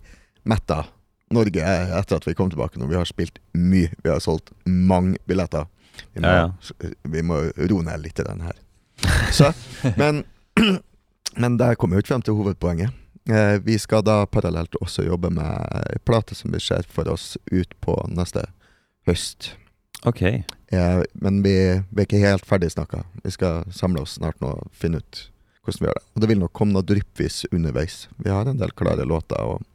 metta 0.44 0.84
Norge 1.32 1.64
etter 1.64 2.18
at 2.18 2.26
vi 2.28 2.34
kom 2.36 2.50
tilbake 2.52 2.78
nå. 2.78 2.90
Vi 2.90 2.98
har 2.98 3.08
spilt 3.08 3.40
mye. 3.56 3.94
Vi 4.04 4.10
har 4.12 4.20
solgt 4.20 4.52
mange 4.66 5.18
billetter. 5.26 5.70
Vi 6.14 6.22
må, 6.22 6.28
Ja, 6.28 6.50
Vi 7.04 7.22
må 7.24 7.38
roe 7.56 7.86
ned 7.86 8.04
litt 8.04 8.20
i 8.20 8.26
den 8.28 8.42
her. 8.44 8.58
Så, 9.32 9.54
men, 9.96 10.26
men 11.36 11.58
der 11.58 11.76
kommer 11.76 11.98
vi 11.98 12.06
ikke 12.06 12.14
frem 12.14 12.26
til 12.26 12.38
hovedpoenget. 12.40 12.96
Eh, 13.30 13.60
vi 13.62 13.78
skal 13.80 14.04
da 14.06 14.24
parallelt 14.26 14.76
også 14.82 15.06
jobbe 15.06 15.30
med 15.34 15.50
ei 15.84 16.00
plate 16.06 16.38
som 16.38 16.54
vi 16.54 16.62
ser 16.64 16.88
for 16.90 17.10
oss 17.12 17.36
ut 17.52 17.74
på 17.84 17.96
neste 18.10 18.48
høst. 19.10 19.52
Ok. 20.08 20.22
Eh, 20.24 21.02
men 21.14 21.42
vi, 21.44 21.56
vi 21.90 22.02
er 22.02 22.08
ikke 22.08 22.24
helt 22.24 22.48
ferdig 22.48 22.72
snakka. 22.74 23.04
Vi 23.24 23.34
skal 23.36 23.68
samle 23.76 24.06
oss 24.06 24.18
snart 24.18 24.40
nå 24.42 24.56
og 24.58 24.72
finne 24.74 25.04
ut 25.04 25.26
hvordan 25.66 25.84
vi 25.84 25.90
gjør 25.90 26.00
det. 26.00 26.06
Og 26.14 26.22
det 26.24 26.30
vil 26.32 26.42
nok 26.42 26.56
komme 26.56 26.76
noe 26.76 26.88
dryppvis 26.88 27.44
underveis. 27.52 28.08
Vi 28.18 28.32
har 28.34 28.48
en 28.50 28.62
del 28.62 28.74
klare 28.78 29.06
låter 29.06 29.44
og, 29.44 29.66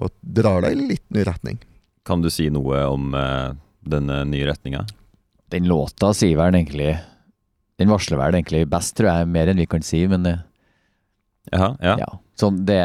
og 0.00 0.14
drar 0.22 0.64
det 0.64 0.72
i 0.76 0.88
litt 0.94 1.06
ny 1.12 1.26
retning. 1.26 1.60
Kan 2.06 2.24
du 2.24 2.30
si 2.32 2.48
noe 2.52 2.84
om 2.88 3.12
eh, 3.14 3.50
denne 3.84 4.22
nye 4.30 4.48
retninga? 4.48 4.86
Den 5.50 5.66
låta 5.66 6.12
sier 6.14 6.38
vel 6.38 6.54
egentlig 6.54 6.92
Den 7.80 7.90
varsler 7.90 8.20
vel 8.20 8.36
egentlig 8.36 8.68
best, 8.70 8.92
tror 8.96 9.08
jeg, 9.08 9.28
mer 9.32 9.48
enn 9.50 9.60
vi 9.60 9.66
kan 9.68 9.82
si, 9.84 10.02
men 10.08 10.24
det, 10.26 10.34
Jaha, 11.48 11.72
ja. 11.80 11.96
ja. 12.02 12.10
Sånn, 12.38 12.60
det 12.68 12.80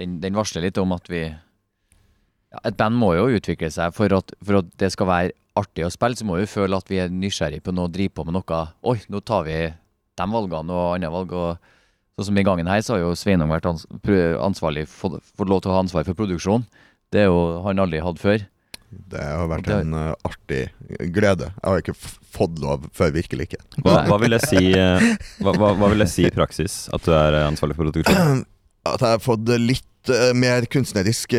den, 0.00 0.18
den 0.22 0.36
varsler 0.38 0.64
litt 0.64 0.78
om 0.80 0.94
at 0.94 1.08
vi 1.10 1.26
ja, 1.26 2.60
Et 2.68 2.76
band 2.78 2.96
må 2.98 3.12
jo 3.16 3.28
utvikle 3.36 3.70
seg 3.72 3.94
for 3.96 4.12
at, 4.16 4.32
for 4.44 4.60
at 4.62 4.70
det 4.80 4.92
skal 4.94 5.08
være 5.10 5.36
artig 5.58 5.84
å 5.84 5.92
spille, 5.92 6.16
så 6.16 6.24
må 6.28 6.38
vi 6.40 6.48
føle 6.48 6.78
at 6.78 6.88
vi 6.88 7.00
er 7.02 7.12
nysgjerrige 7.12 7.64
på 7.66 7.74
noe, 7.76 7.90
drive 7.92 8.14
på 8.16 8.24
med 8.28 8.36
noe. 8.38 8.60
Oi, 8.88 8.98
nå 9.12 9.20
tar 9.24 9.44
vi 9.48 9.56
de 9.68 10.26
valgene 10.32 10.72
og 10.72 10.94
andre 10.94 11.10
valg. 11.12 11.32
og 11.36 12.16
Sånn 12.16 12.28
som 12.28 12.38
I 12.40 12.44
gangen 12.44 12.68
her 12.68 12.80
så 12.84 12.96
har 12.96 13.02
jo 13.02 13.16
Sveinung 13.16 13.52
vært 13.52 13.68
ansvarlig, 13.68 14.86
fått, 14.88 15.20
lov 15.40 15.62
til 15.64 15.72
å 15.72 15.76
ha 15.76 15.82
ansvar 15.84 16.04
for 16.08 16.16
produksjon. 16.16 16.64
Det 17.12 17.26
jo 17.26 17.62
han 17.64 17.80
aldri 17.80 18.00
hatt 18.04 18.20
før. 18.20 18.44
Det 18.92 19.22
har 19.22 19.48
vært 19.48 19.64
Det- 19.66 19.80
en 19.80 19.94
uh, 19.94 20.14
artig 20.24 20.68
glede. 21.12 21.48
Jeg 21.62 21.64
har 21.70 21.80
ikke 21.82 21.94
fått 22.32 22.58
lov 22.60 22.86
før, 22.92 23.12
virkelig 23.12 23.46
ikke. 23.48 23.60
Hva, 23.84 24.06
hva, 24.08 24.18
vil 24.20 24.36
si, 24.48 24.72
uh, 24.76 25.00
hva, 25.40 25.54
hva, 25.76 25.88
vil 25.92 26.04
jeg 26.04 26.08
si 26.12 26.26
i 26.28 26.30
praksis? 26.34 26.88
At 26.92 27.02
du 27.04 27.12
er 27.16 27.32
eh, 27.38 27.46
ansvarlig 27.48 27.76
for 27.76 27.88
produksjon? 27.88 28.44
At 28.92 29.00
jeg 29.00 29.14
har 29.14 29.22
fått 29.22 29.48
litt 29.62 30.10
uh, 30.12 30.32
mer 30.34 30.66
kunstnerisk 30.66 31.32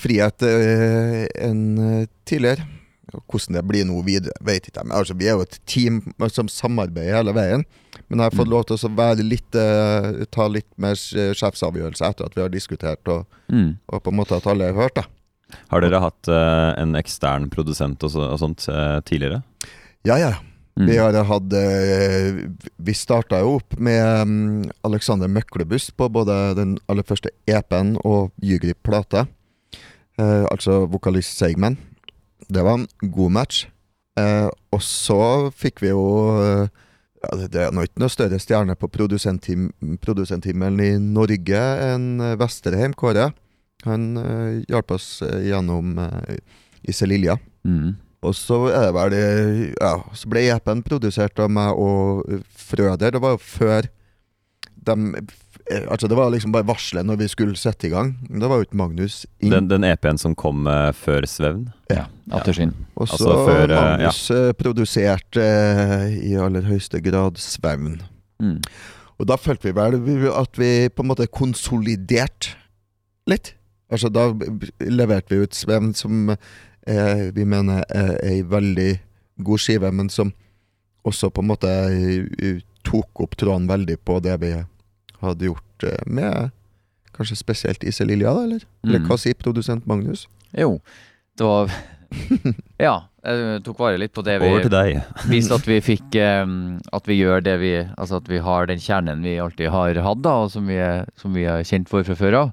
frihet 0.00 0.42
enn 0.42 2.06
tidligere. 2.28 2.66
Hvordan 3.10 3.56
det 3.56 3.62
blir 3.66 3.84
nå 3.88 4.00
videre, 4.06 4.32
vet 4.46 4.68
ikke 4.68 4.84
jeg. 4.84 4.92
Altså, 4.94 5.14
vi 5.18 5.26
er 5.26 5.34
jo 5.34 5.42
et 5.42 5.56
team 5.66 6.00
som 6.30 6.46
samarbeider 6.50 7.16
hele 7.18 7.32
veien. 7.34 7.64
Men 8.08 8.18
jeg 8.20 8.28
har 8.30 8.36
fått 8.38 8.46
Mm. 8.46 8.54
lov 8.54 8.66
til 8.66 8.76
å 8.76 9.14
litt, 9.22 9.50
ta 10.30 10.46
litt 10.48 10.68
mer 10.78 10.94
sjefsavgjørelse 10.94 12.06
etter 12.06 12.24
at 12.26 12.34
vi 12.36 12.42
har 12.42 12.48
diskutert, 12.50 13.08
og, 13.08 13.26
Mm. 13.50 13.78
og 13.88 14.02
på 14.04 14.10
en 14.12 14.16
måte 14.16 14.36
at 14.36 14.46
alle 14.46 14.66
har 14.70 14.74
hørt. 14.74 14.94
da. 14.94 15.04
Har 15.70 15.84
dere 15.84 16.02
hatt 16.02 16.30
uh, 16.30 16.72
en 16.80 16.96
ekstern 16.98 17.48
produsent 17.52 18.02
og, 18.06 18.12
så, 18.14 18.26
og 18.34 18.40
sånt 18.42 18.66
uh, 18.70 19.00
tidligere? 19.06 19.42
Ja, 20.06 20.16
ja. 20.20 20.32
Mm. 20.78 20.86
Vi 20.86 20.96
har 20.96 21.16
hatt 21.28 21.52
uh, 21.52 22.38
Vi 22.80 22.94
starta 22.96 23.40
jo 23.42 23.58
opp 23.58 23.76
med 23.76 24.00
um, 24.22 24.62
Alexander 24.86 25.28
Møklebuss 25.28 25.90
på 25.92 26.08
både 26.12 26.54
den 26.58 26.78
aller 26.88 27.06
første 27.06 27.32
EP-en 27.50 27.96
og 28.06 28.30
Jugri 28.42 28.74
plate. 28.74 29.26
Eh, 30.20 30.44
altså 30.50 30.84
vokalist 30.90 31.38
Seigman. 31.38 31.78
Det 32.50 32.64
var 32.66 32.80
en 32.80 32.88
god 33.00 33.30
match. 33.32 33.66
Og 34.20 34.82
så 34.84 35.48
fikk 35.56 35.80
vi 35.80 35.88
jo 35.94 36.02
ja, 37.22 37.30
det, 37.38 37.46
det 37.54 37.62
er 37.62 37.72
nå 37.72 37.86
ikke 37.86 38.02
noe 38.02 38.12
større 38.12 38.40
stjerne 38.42 38.74
på 38.76 38.90
produsenthimmelen 38.92 40.82
i 40.84 40.90
Norge 41.00 41.62
enn 41.86 42.20
Vesterheim, 42.40 42.92
Kåre. 42.92 43.30
Han 43.86 44.12
uh, 44.20 44.60
hjalp 44.68 44.92
oss 44.96 45.22
eh, 45.24 45.48
gjennom 45.48 45.96
I 46.00 46.38
Iselilja. 46.90 47.38
Mm. 47.64 47.94
Og 48.26 48.36
så 48.36 48.66
er 48.68 48.88
det 48.88 48.96
vel 48.96 49.16
eh, 49.16 49.62
Ja, 49.80 49.94
så 50.16 50.28
ble 50.30 50.44
EP-en 50.52 50.84
produsert 50.84 51.40
av 51.40 51.52
meg 51.52 51.78
og 51.80 52.26
eh, 52.28 52.42
Frøder. 52.68 53.16
Det 53.16 53.22
var 53.22 53.36
jo 53.36 53.40
før 53.40 53.88
dem 54.80 55.14
eh, 55.16 55.86
Altså, 55.86 56.08
det 56.10 56.18
var 56.18 56.32
liksom 56.32 56.52
bare 56.52 56.66
varselet 56.68 57.06
når 57.06 57.20
vi 57.22 57.28
skulle 57.30 57.58
sette 57.58 57.86
i 57.88 57.92
gang. 57.92 58.12
Det 58.26 58.48
var 58.50 58.60
jo 58.60 58.66
ikke 58.66 58.80
Magnus 58.80 59.22
inn. 59.38 59.52
Den, 59.54 59.68
den 59.70 59.86
EP-en 59.86 60.18
som 60.18 60.34
kom 60.34 60.66
uh, 60.66 60.90
før 60.96 61.22
Svevn? 61.30 61.68
Ja. 61.92 62.08
Atterskinn. 62.34 62.72
og 62.96 63.06
så 63.06 63.14
altså 63.14 63.36
før, 63.46 63.70
uh, 63.70 63.76
Magnus 63.78 64.18
eh, 64.34 64.48
produserte 64.58 65.44
eh, 65.44 66.16
i 66.32 66.34
aller 66.42 66.66
høyeste 66.66 66.98
grad 67.04 67.38
Svevn. 67.38 68.00
Mm. 68.42 68.58
Og 69.22 69.30
da 69.30 69.38
følte 69.38 69.70
vi 69.70 69.76
vel 69.78 69.96
at 70.34 70.58
vi 70.58 70.72
på 70.90 71.06
en 71.06 71.12
måte 71.12 71.28
konsoliderte 71.30 72.56
litt. 73.30 73.54
Altså 73.90 74.08
da 74.12 74.28
leverte 74.86 75.34
vi 75.34 75.42
ut 75.44 75.56
Svevn 75.56 75.92
som 75.98 76.30
eh, 76.30 77.24
vi 77.34 77.44
mener 77.44 77.82
er 77.90 78.12
ei 78.24 78.40
veldig 78.46 78.90
god 79.42 79.58
skive, 79.62 79.90
men 79.92 80.08
som 80.12 80.32
også 81.08 81.30
på 81.34 81.42
en 81.42 81.48
måte 81.50 81.70
eh, 81.90 82.60
tok 82.86 83.22
opp 83.24 83.36
tråden 83.40 83.66
veldig 83.70 83.98
på 84.06 84.18
det 84.24 84.36
vi 84.42 84.52
hadde 85.20 85.48
gjort 85.50 85.86
eh, 85.88 86.02
med 86.06 86.50
kanskje 87.16 87.36
spesielt 87.36 87.82
Iselilja, 87.84 88.30
da, 88.32 88.44
eller? 88.46 88.62
Eller 88.86 89.00
Mm. 89.02 89.08
hva 89.10 89.16
sier 89.20 89.34
produsent 89.36 89.86
Magnus? 89.90 90.26
Jo, 90.56 90.78
det 91.36 91.44
var 91.44 91.72
Ja, 92.80 92.94
jeg 93.22 93.60
tok 93.66 93.78
vare 93.78 93.98
litt 94.00 94.12
på 94.16 94.22
det 94.24 94.38
vi 94.40 94.48
Over 94.48 94.64
til 94.64 94.72
deg. 94.72 95.02
Viste 95.30 95.54
at 95.58 95.66
vi 95.68 95.76
fikk 95.84 96.16
um, 96.42 96.78
At 96.96 97.06
vi 97.06 97.18
gjør 97.20 97.42
det 97.44 97.56
vi 97.60 97.74
Altså 97.84 98.18
at 98.18 98.30
vi 98.30 98.40
har 98.42 98.66
den 98.70 98.80
kjernen 98.82 99.22
vi 99.22 99.36
alltid 99.42 99.68
har 99.70 100.00
hatt, 100.02 100.22
da, 100.24 100.32
og 100.46 100.50
som 100.54 100.66
vi, 100.70 100.78
er, 100.80 101.04
som 101.20 101.34
vi 101.36 101.44
er 101.46 101.62
kjent 101.66 101.90
for 101.92 102.02
fra 102.06 102.16
før 102.18 102.38
av. 102.40 102.50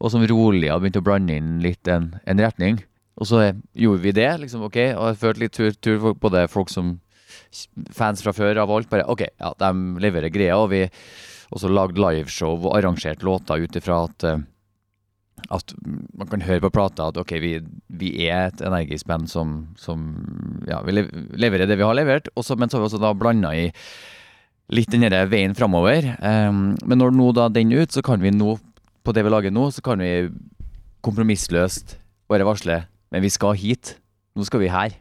Og 0.00 0.12
som 0.12 0.24
rolig 0.24 0.70
har 0.72 0.80
begynt 0.80 0.98
å 1.00 1.04
blande 1.04 1.36
inn 1.36 1.58
litt 1.64 1.88
en, 1.92 2.14
en 2.24 2.40
retning. 2.40 2.80
Og 3.20 3.28
så 3.28 3.50
gjorde 3.76 4.04
vi 4.04 4.14
det, 4.16 4.30
liksom, 4.42 4.64
ok. 4.64 4.78
Og 4.96 5.10
jeg 5.10 5.20
følte 5.20 5.44
litt 5.44 5.56
tur, 5.56 5.74
tur 5.76 6.14
både 6.16 6.46
folk 6.48 6.72
som 6.72 6.94
fans 7.92 8.22
fra 8.24 8.32
før 8.32 8.62
av 8.62 8.72
alt. 8.72 8.88
Bare 8.92 9.08
ok, 9.12 9.26
ja, 9.28 9.52
de 9.60 10.00
leverer 10.00 10.32
greia, 10.32 10.56
og 10.56 10.70
vi 10.72 10.86
også 11.50 11.68
lagde 11.68 12.00
liveshow 12.00 12.56
og 12.62 12.78
arrangerte 12.78 13.26
låter 13.26 13.66
ut 13.66 13.76
ifra 13.76 14.04
at 14.06 14.26
eh, 14.28 14.40
at 15.48 15.72
man 15.80 16.28
kan 16.30 16.44
høre 16.44 16.62
på 16.66 16.72
plata 16.74 17.08
at 17.10 17.18
ok, 17.20 17.34
vi, 17.42 17.52
vi 18.00 18.10
er 18.28 18.50
et 18.50 18.62
energisk 18.66 19.08
band 19.08 19.30
som, 19.30 19.70
som 19.80 20.02
ja, 20.68 20.82
vi 20.84 20.94
leverer 20.94 21.66
det 21.66 21.78
vi 21.80 21.86
har 21.86 21.96
levert, 21.96 22.28
også, 22.36 22.58
men 22.60 22.68
så 22.68 22.76
har 22.76 22.84
vi 22.84 22.90
også 22.90 23.00
da 23.02 23.14
blanda 23.16 23.54
i 23.56 23.70
litt 24.70 24.92
den 24.92 25.08
veien 25.32 25.56
framover. 25.58 26.12
Um, 26.22 26.76
men 26.86 27.00
når 27.00 27.16
nå 27.16 27.30
da 27.34 27.48
den 27.50 27.72
ut, 27.74 27.90
så 27.90 28.04
kan 28.06 28.22
vi 28.22 28.30
nå, 28.34 28.54
på 29.04 29.14
det 29.16 29.24
vi 29.24 29.32
lager 29.32 29.54
nå, 29.54 29.68
så 29.72 29.82
kan 29.84 30.00
vi 30.02 30.28
kompromissløst 31.04 31.96
bare 32.30 32.46
varsle 32.46 32.82
Men 33.10 33.24
vi 33.24 33.30
skal 33.32 33.56
hit. 33.58 33.96
Nå 34.36 34.44
skal 34.46 34.60
vi 34.62 34.68
her. 34.70 34.94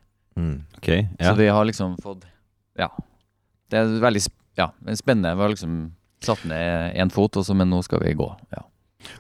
Ok, 0.80 0.88
ja. 0.90 1.30
Så 1.30 1.36
vi 1.38 1.48
har 1.52 1.66
liksom 1.68 1.98
fått 2.02 2.26
Ja. 2.80 2.90
Det 3.70 3.78
er 3.78 4.00
veldig 4.02 4.24
ja, 4.58 4.72
er 4.88 4.98
spennende. 4.98 5.36
Vi 5.36 5.44
har 5.46 5.52
liksom 5.54 5.76
satt 6.26 6.44
ned 6.50 6.96
én 7.00 7.12
fot, 7.14 7.38
også, 7.38 7.56
men 7.56 7.70
nå 7.72 7.82
skal 7.86 8.02
vi 8.04 8.16
gå. 8.18 8.28
Ja. 8.56 8.64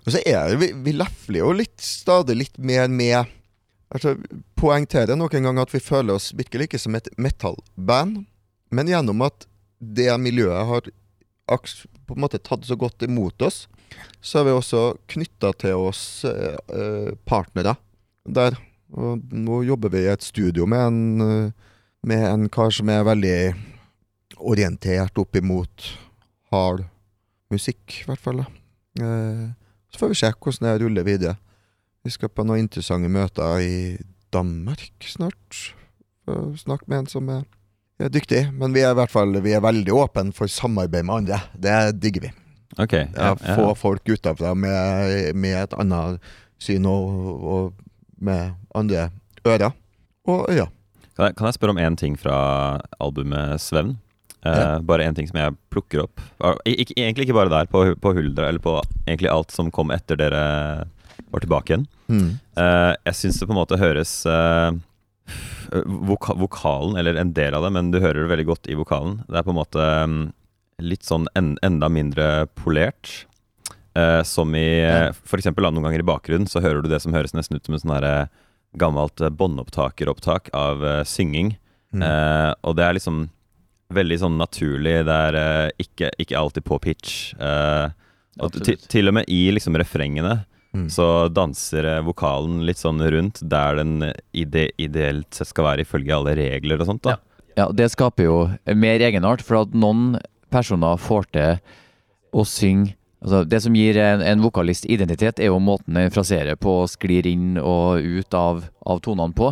Og 0.04 0.14
så 0.14 0.22
er 0.26 0.50
det, 0.50 0.58
vi, 0.60 0.72
vi 0.88 0.96
lefler 0.98 1.44
jo 1.44 1.52
litt, 1.56 1.78
stadig 1.84 2.38
litt 2.40 2.58
mer 2.58 2.88
med 2.92 3.36
Altså, 3.90 4.12
Poengterer 4.60 5.18
nok 5.18 5.34
en 5.34 5.48
gang 5.48 5.60
at 5.64 5.72
vi 5.74 5.80
føler 5.82 6.14
oss 6.20 6.28
virkelig 6.38 6.68
ikke 6.68 6.78
som 6.78 6.94
et 6.94 7.08
metallband, 7.18 8.20
men 8.70 8.92
gjennom 8.92 9.24
at 9.26 9.48
det 9.82 10.12
miljøet 10.22 10.68
har 10.70 10.90
på 11.50 12.14
en 12.14 12.22
måte 12.22 12.38
tatt 12.38 12.68
så 12.68 12.78
godt 12.78 13.02
imot 13.08 13.42
oss, 13.42 13.64
så 14.22 14.40
har 14.40 14.48
vi 14.48 14.56
også 14.56 14.84
knytta 15.12 15.54
til 15.60 15.80
oss 15.90 16.26
eh, 16.28 16.58
eh, 16.74 17.12
partnere 17.28 17.76
der. 18.26 18.58
Og 18.90 19.22
nå 19.32 19.62
jobber 19.68 19.94
vi 19.94 20.04
i 20.06 20.12
et 20.12 20.26
studio 20.26 20.68
med 20.70 20.86
en, 20.86 21.02
eh, 21.22 21.52
med 22.04 22.26
en 22.28 22.48
kar 22.52 22.74
som 22.76 22.90
er 22.92 23.08
veldig 23.08 23.38
orientert 24.40 25.20
opp 25.20 25.36
imot 25.36 25.92
hard 26.54 26.86
musikk, 27.52 28.02
i 28.02 28.08
hvert 28.08 28.24
fall. 28.24 28.42
Så 28.96 30.00
får 30.00 30.12
vi 30.12 30.18
se 30.18 30.30
hvordan 30.32 30.68
det 30.68 30.80
ruller 30.82 31.06
videre. 31.06 31.36
Vi 32.06 32.14
skal 32.14 32.32
på 32.32 32.46
noen 32.48 32.64
interessante 32.64 33.10
møter 33.12 33.60
i 33.62 33.80
Danmark 34.34 35.04
snart. 35.04 35.74
Snakke 36.62 36.88
med 36.88 37.04
en 37.04 37.10
som 37.12 37.30
er, 37.34 37.44
er 38.00 38.14
dyktig. 38.14 38.46
Men 38.56 38.74
vi 38.74 38.86
er 38.86 38.94
i 38.94 39.00
hvert 39.02 39.12
fall 39.12 39.36
vi 39.44 39.56
er 39.58 39.66
veldig 39.66 39.98
åpne 39.98 40.36
for 40.38 40.52
samarbeid 40.52 41.10
med 41.10 41.24
andre. 41.24 41.42
Det 41.58 41.76
digger 42.00 42.30
vi. 42.30 42.32
Ok, 42.78 42.94
Ja, 42.94 43.34
ja. 43.34 43.56
Få 43.56 43.72
folk 43.76 44.06
utafra 44.10 44.54
med, 44.56 45.34
med 45.36 45.56
et 45.64 45.74
annet 45.74 46.20
syn 46.62 46.86
og, 46.86 47.44
og 47.44 47.74
med 48.22 48.52
andre 48.76 49.10
ører 49.48 49.72
og 50.28 50.50
øyne. 50.52 50.68
Kan 51.16 51.26
jeg, 51.26 51.36
kan 51.36 51.48
jeg 51.50 51.54
spørre 51.58 51.74
om 51.74 51.80
én 51.82 51.98
ting 52.00 52.14
fra 52.20 52.36
albumet 53.02 53.60
Svevn? 53.64 53.98
Uh, 54.46 54.54
Ja. 54.56 54.80
Bare 54.80 55.04
én 55.04 55.16
ting 55.18 55.28
som 55.28 55.36
jeg 55.42 55.56
plukker 55.74 56.04
opp. 56.06 56.22
Ik 56.66 56.92
i- 56.94 57.02
egentlig 57.04 57.26
ikke 57.28 57.34
bare 57.36 57.50
der, 57.52 57.66
på, 57.68 57.82
på 58.00 58.14
Huldra, 58.16 58.48
eller 58.48 58.60
på 58.64 58.78
egentlig 59.08 59.30
alt 59.32 59.52
som 59.52 59.72
kom 59.72 59.92
etter 59.92 60.16
dere 60.16 60.86
var 61.32 61.40
tilbake 61.44 61.74
igjen. 61.74 61.88
Mm. 62.08 62.30
Uh, 62.56 62.94
jeg 63.10 63.16
syns 63.20 63.40
det 63.42 63.48
på 63.50 63.52
en 63.52 63.60
måte 63.60 63.78
høres 63.82 64.14
uh, 64.26 64.72
voka 65.86 66.34
Vokalen, 66.40 66.96
eller 66.98 67.16
en 67.20 67.34
del 67.36 67.54
av 67.54 67.64
det, 67.68 67.72
men 67.76 67.92
du 67.92 68.00
hører 68.00 68.24
det 68.24 68.30
veldig 68.32 68.46
godt 68.48 68.70
i 68.72 68.78
vokalen. 68.80 69.20
Det 69.28 69.38
er 69.42 69.44
på 69.46 69.52
en 69.54 69.60
måte 69.60 69.84
mm, 70.08 70.24
litt 70.80 71.04
sånn 71.08 71.28
en, 71.36 71.58
enda 71.66 71.90
mindre 71.90 72.48
polert. 72.60 73.26
Eh, 73.98 74.22
som 74.24 74.54
i 74.56 74.82
Ja. 74.82 75.10
ja. 75.10 75.14
f.eks. 75.26 75.50
noen 75.56 75.84
ganger 75.84 76.00
i 76.00 76.08
bakgrunnen 76.08 76.48
så 76.48 76.62
hører 76.62 76.84
du 76.84 76.90
det 76.92 77.02
som 77.02 77.14
høres 77.14 77.34
nesten 77.34 77.58
ut 77.58 77.66
som 77.66 77.74
en 77.76 77.82
sånn 77.82 77.96
her, 77.98 78.06
eh, 78.06 78.28
gammelt 78.78 79.22
eh, 79.22 79.34
båndopptakeropptak 79.34 80.52
av 80.54 80.84
uh, 80.84 81.04
synging. 81.04 81.56
Mm. 81.94 82.04
Eh, 82.06 82.54
og 82.64 82.76
det 82.78 82.86
er 82.86 82.94
liksom 83.00 83.24
veldig 83.90 84.20
sånn 84.22 84.38
naturlig. 84.38 85.00
Det 85.08 85.16
er 85.30 85.38
eh, 85.40 85.72
ikke, 85.82 86.12
ikke 86.22 86.38
alltid 86.38 86.68
på 86.68 86.78
pitch. 86.84 87.16
Og 88.40 88.60
til, 88.62 89.10
og 89.10 89.18
med 89.18 89.26
i 89.28 89.50
liksom 89.52 89.78
refrengene 89.80 90.44
Mm. 90.70 90.86
så 90.94 91.26
danser 91.34 92.04
vokalen 92.06 92.60
litt 92.62 92.78
sånn 92.78 93.02
rundt 93.02 93.40
der 93.42 93.80
den 93.80 94.12
ide 94.38 94.68
ideelt 94.78 95.34
sett 95.34 95.50
skal 95.50 95.66
være 95.66 95.82
ifølge 95.82 96.14
alle 96.14 96.36
regler 96.38 96.78
og 96.78 96.86
sånt. 96.86 97.02
da 97.08 97.16
Ja, 97.58 97.72
det 97.74 97.88
skaper 97.90 98.28
jo 98.28 98.36
mer 98.78 99.02
egenart, 99.02 99.42
for 99.42 99.64
at 99.64 99.74
noen 99.74 100.20
personer 100.52 101.00
får 101.02 101.30
til 101.34 101.60
å 102.36 102.46
synge 102.46 102.96
altså 103.20 103.42
Det 103.44 103.60
som 103.60 103.76
gir 103.76 103.98
en, 104.00 104.22
en 104.24 104.40
vokalist 104.40 104.86
identitet, 104.88 105.42
er 105.42 105.50
jo 105.50 105.58
måten 105.60 105.98
den 105.98 106.14
fraserer 106.14 106.56
på 106.56 106.86
og 106.86 106.92
sklir 106.92 107.28
inn 107.28 107.58
og 107.60 108.00
ut 108.00 108.38
av, 108.38 108.62
av 108.88 109.02
tonene 109.04 109.36
på. 109.36 109.50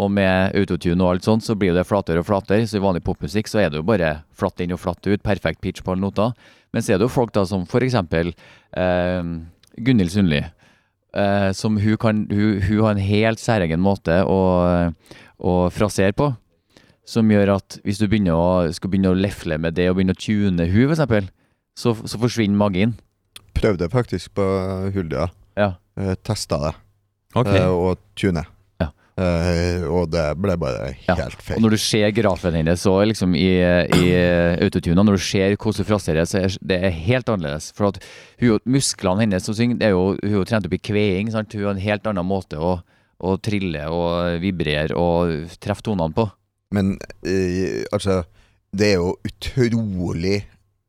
Og 0.00 0.08
med 0.14 0.54
autotune 0.56 1.02
og 1.04 1.10
alt 1.10 1.26
sånt, 1.26 1.44
så 1.44 1.56
blir 1.58 1.74
det 1.76 1.84
flatere 1.84 2.22
og 2.22 2.28
flatere. 2.28 2.64
Så 2.64 2.78
i 2.78 2.82
vanlig 2.84 3.02
popmusikk 3.04 3.50
så 3.50 3.60
er 3.60 3.68
det 3.68 3.80
jo 3.80 3.84
bare 3.84 4.22
flatt 4.32 4.62
inn 4.64 4.72
og 4.72 4.80
flatt 4.80 5.04
ut. 5.04 5.20
Perfekt 5.20 5.60
pitch 5.60 5.84
på 5.84 5.92
alle 5.92 6.04
noter. 6.06 6.32
Men 6.72 6.84
så 6.84 6.94
er 6.94 7.00
det 7.00 7.08
jo 7.08 7.12
folk 7.12 7.34
da 7.34 7.44
som 7.48 7.66
for 7.68 7.84
eksempel 7.84 8.32
eh, 8.32 9.20
Gunhild 9.76 10.14
Sundli. 10.14 10.40
Eh, 11.10 11.50
som 11.58 11.76
hun 11.82 11.98
kan 11.98 12.22
hun, 12.30 12.60
hun 12.62 12.84
har 12.84 12.94
en 12.94 13.02
helt 13.02 13.42
særegen 13.42 13.82
måte 13.82 14.22
å, 14.24 14.40
å 15.36 15.54
frasere 15.74 16.14
på. 16.16 16.30
Som 17.10 17.30
gjør 17.32 17.56
at 17.56 17.80
hvis 17.82 17.98
du 17.98 18.06
begynner 18.06 18.38
å, 18.38 18.70
skal 18.74 18.92
begynne 18.92 19.10
å 19.10 19.18
lefle 19.18 19.58
med 19.58 19.74
det 19.74 19.88
og 19.90 19.98
begynne 19.98 20.14
å 20.14 20.20
tune 20.20 20.66
hun 20.70 20.94
eksempel, 20.94 21.26
så, 21.78 21.94
så 22.06 22.20
forsvinner 22.20 22.58
magien. 22.58 22.94
Prøvde 23.56 23.90
faktisk 23.90 24.34
på 24.38 24.46
Huldia. 24.94 25.28
Ja. 25.58 25.74
Uh, 25.98 26.14
Testa 26.24 26.60
det, 26.62 26.78
Okay. 27.30 27.60
Uh, 27.62 27.70
og 27.70 28.00
tune. 28.18 28.42
Ja. 28.80 28.88
Uh, 29.14 29.84
og 29.86 30.08
det 30.10 30.24
ble 30.40 30.56
bare 30.58 30.88
Ja, 31.06 31.14
feil. 31.38 31.58
Og 31.58 31.62
når 31.62 31.76
du 31.76 31.78
ser 31.82 32.08
grafen 32.16 32.56
hennes 32.58 32.82
så 32.82 32.96
liksom 33.06 33.36
i, 33.38 33.52
i 33.60 34.06
autotuna, 34.64 35.04
når 35.06 35.18
du 35.18 35.22
ser 35.28 35.54
hvordan 35.54 35.84
hun 35.84 35.90
fraserer, 35.92 36.26
så 36.26 36.40
er 36.40 36.56
det 36.58 36.80
er 36.88 36.96
helt 36.96 37.30
annerledes. 37.30 37.70
For 37.76 37.92
at 37.92 38.00
hun, 38.42 38.58
musklene 38.66 39.26
hennes 39.26 39.46
som 39.46 39.54
synger, 39.54 39.78
det 39.78 39.90
er 39.90 39.94
jo, 39.94 40.16
hun 40.16 40.32
er 40.32 40.38
jo 40.40 40.48
trent 40.50 40.66
opp 40.66 40.74
i 40.74 40.82
kveing. 40.90 41.30
Sant? 41.34 41.54
Hun 41.54 41.68
har 41.68 41.76
en 41.76 41.84
helt 41.84 42.10
annen 42.10 42.26
måte 42.26 42.58
å, 42.58 42.78
å 43.20 43.36
trille 43.38 43.86
og 43.94 44.42
vibrere 44.42 44.98
og 44.98 45.54
treffe 45.62 45.86
tonene 45.86 46.16
på. 46.16 46.26
Men 46.74 46.96
eh, 47.26 47.82
altså, 47.94 48.22
det 48.76 48.92
er 48.92 48.98
jo 49.00 49.16
utrolig 49.26 50.44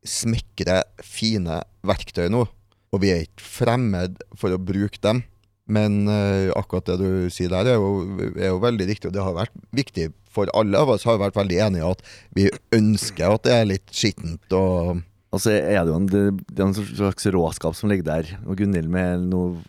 smekre, 0.08 0.82
fine 1.06 1.62
verktøy 1.88 2.28
nå. 2.34 2.46
Og 2.92 3.04
vi 3.04 3.14
er 3.14 3.26
ikke 3.26 3.46
fremmed 3.46 4.22
for 4.38 4.54
å 4.54 4.62
bruke 4.62 5.00
dem. 5.04 5.24
Men 5.72 6.04
eh, 6.12 6.50
akkurat 6.58 6.90
det 6.90 6.98
du 7.00 7.30
sier 7.34 7.52
der, 7.54 7.74
er 7.74 7.80
jo, 7.80 8.32
er 8.34 8.52
jo 8.52 8.64
veldig 8.64 8.88
riktig. 8.90 9.10
Og 9.10 9.16
det 9.16 9.24
har 9.24 9.38
vært 9.38 9.56
viktig 9.76 10.10
for 10.32 10.52
alle 10.58 10.80
av 10.80 10.92
oss. 10.94 11.08
Har 11.08 11.22
vært 11.22 11.40
veldig 11.40 11.62
enige 11.68 11.94
at 11.96 12.04
vi 12.36 12.50
ønsker 12.76 13.38
at 13.38 13.48
det 13.48 13.56
er 13.56 13.72
litt 13.76 13.96
skittent 13.96 14.58
og 14.58 15.08
Og 15.32 15.40
så 15.40 15.54
er 15.56 15.86
det 15.86 15.94
jo 15.94 15.96
en, 15.96 16.08
det, 16.12 16.22
er 16.58 16.66
en 16.66 16.74
slags 16.76 17.30
råskap 17.32 17.76
som 17.78 17.88
ligger 17.88 18.04
der. 18.04 18.34
Og 18.44 18.58
Gunhild 18.60 18.90
med 18.92 19.30
noe, 19.32 19.62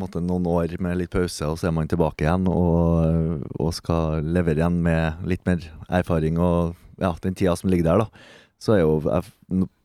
måte 0.00 0.22
noen 0.24 0.46
år 0.50 0.74
med 0.82 0.98
litt 1.00 1.12
pause, 1.12 1.46
og 1.46 1.58
så 1.60 1.68
er 1.68 1.76
man 1.76 1.88
tilbake 1.90 2.24
igjen 2.24 2.48
og, 2.50 3.46
og 3.58 3.72
skal 3.76 4.24
levere 4.24 4.62
igjen 4.62 4.80
med 4.84 5.24
litt 5.28 5.44
mer 5.48 5.64
erfaring 6.00 6.40
og 6.42 6.76
ja, 6.98 7.12
den 7.22 7.36
tida 7.38 7.54
som 7.58 7.70
ligger 7.70 7.90
der, 7.90 8.04
da. 8.04 8.34
Så 8.58 8.74
er 8.74 8.80
jo 8.80 8.96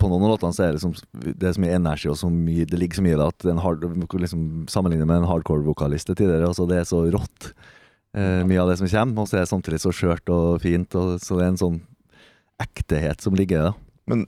På 0.02 0.10
noen 0.10 0.24
av 0.26 0.32
låtene 0.32 0.56
så 0.56 0.64
er 0.66 0.74
det, 0.74 0.82
som, 0.82 0.96
det 1.14 1.46
er 1.46 1.54
så 1.54 1.62
mye 1.62 1.76
energi 1.78 2.10
og 2.10 2.18
så 2.18 2.30
mye, 2.34 2.66
det 2.66 2.80
ligger 2.80 3.00
så 3.00 3.06
mye 3.06 3.14
i 3.14 3.20
det 3.22 3.30
at 3.30 3.46
en 3.52 3.62
hard, 3.62 3.86
liksom, 4.18 4.44
sammenlignet 4.72 5.08
med 5.08 5.22
en 5.22 5.30
hardcore-vokalist 5.30 6.10
tidligere, 6.10 6.50
altså 6.50 6.66
det 6.70 6.82
er 6.82 6.90
så 6.90 7.04
rått. 7.14 7.54
Eh, 8.14 8.42
mye 8.46 8.62
av 8.62 8.70
det 8.70 8.78
som 8.82 8.90
kommer, 8.90 9.24
og 9.24 9.30
så 9.30 9.40
er 9.40 9.46
det 9.46 9.52
samtidig 9.54 9.80
så 9.82 9.94
skjørt 9.96 10.30
og 10.34 10.62
fint. 10.62 10.98
Og, 11.00 11.16
så 11.24 11.38
det 11.40 11.46
er 11.46 11.54
en 11.54 11.62
sånn 11.62 11.80
ektehet 12.62 13.24
som 13.26 13.38
ligger 13.38 13.62
i 13.62 13.66
det. 13.70 13.74
Men 14.10 14.26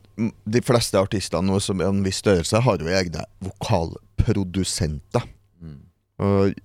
de 0.48 0.62
fleste 0.64 1.00
artister 1.02 1.44
nå 1.44 1.60
som 1.62 1.82
er 1.84 1.92
en 1.92 2.04
viss 2.06 2.22
størrelse, 2.24 2.64
har 2.64 2.82
jo 2.82 2.90
egne 2.90 3.26
vokalprodusenter. 3.44 5.26
Mm. 6.20 6.26
Og 6.26 6.56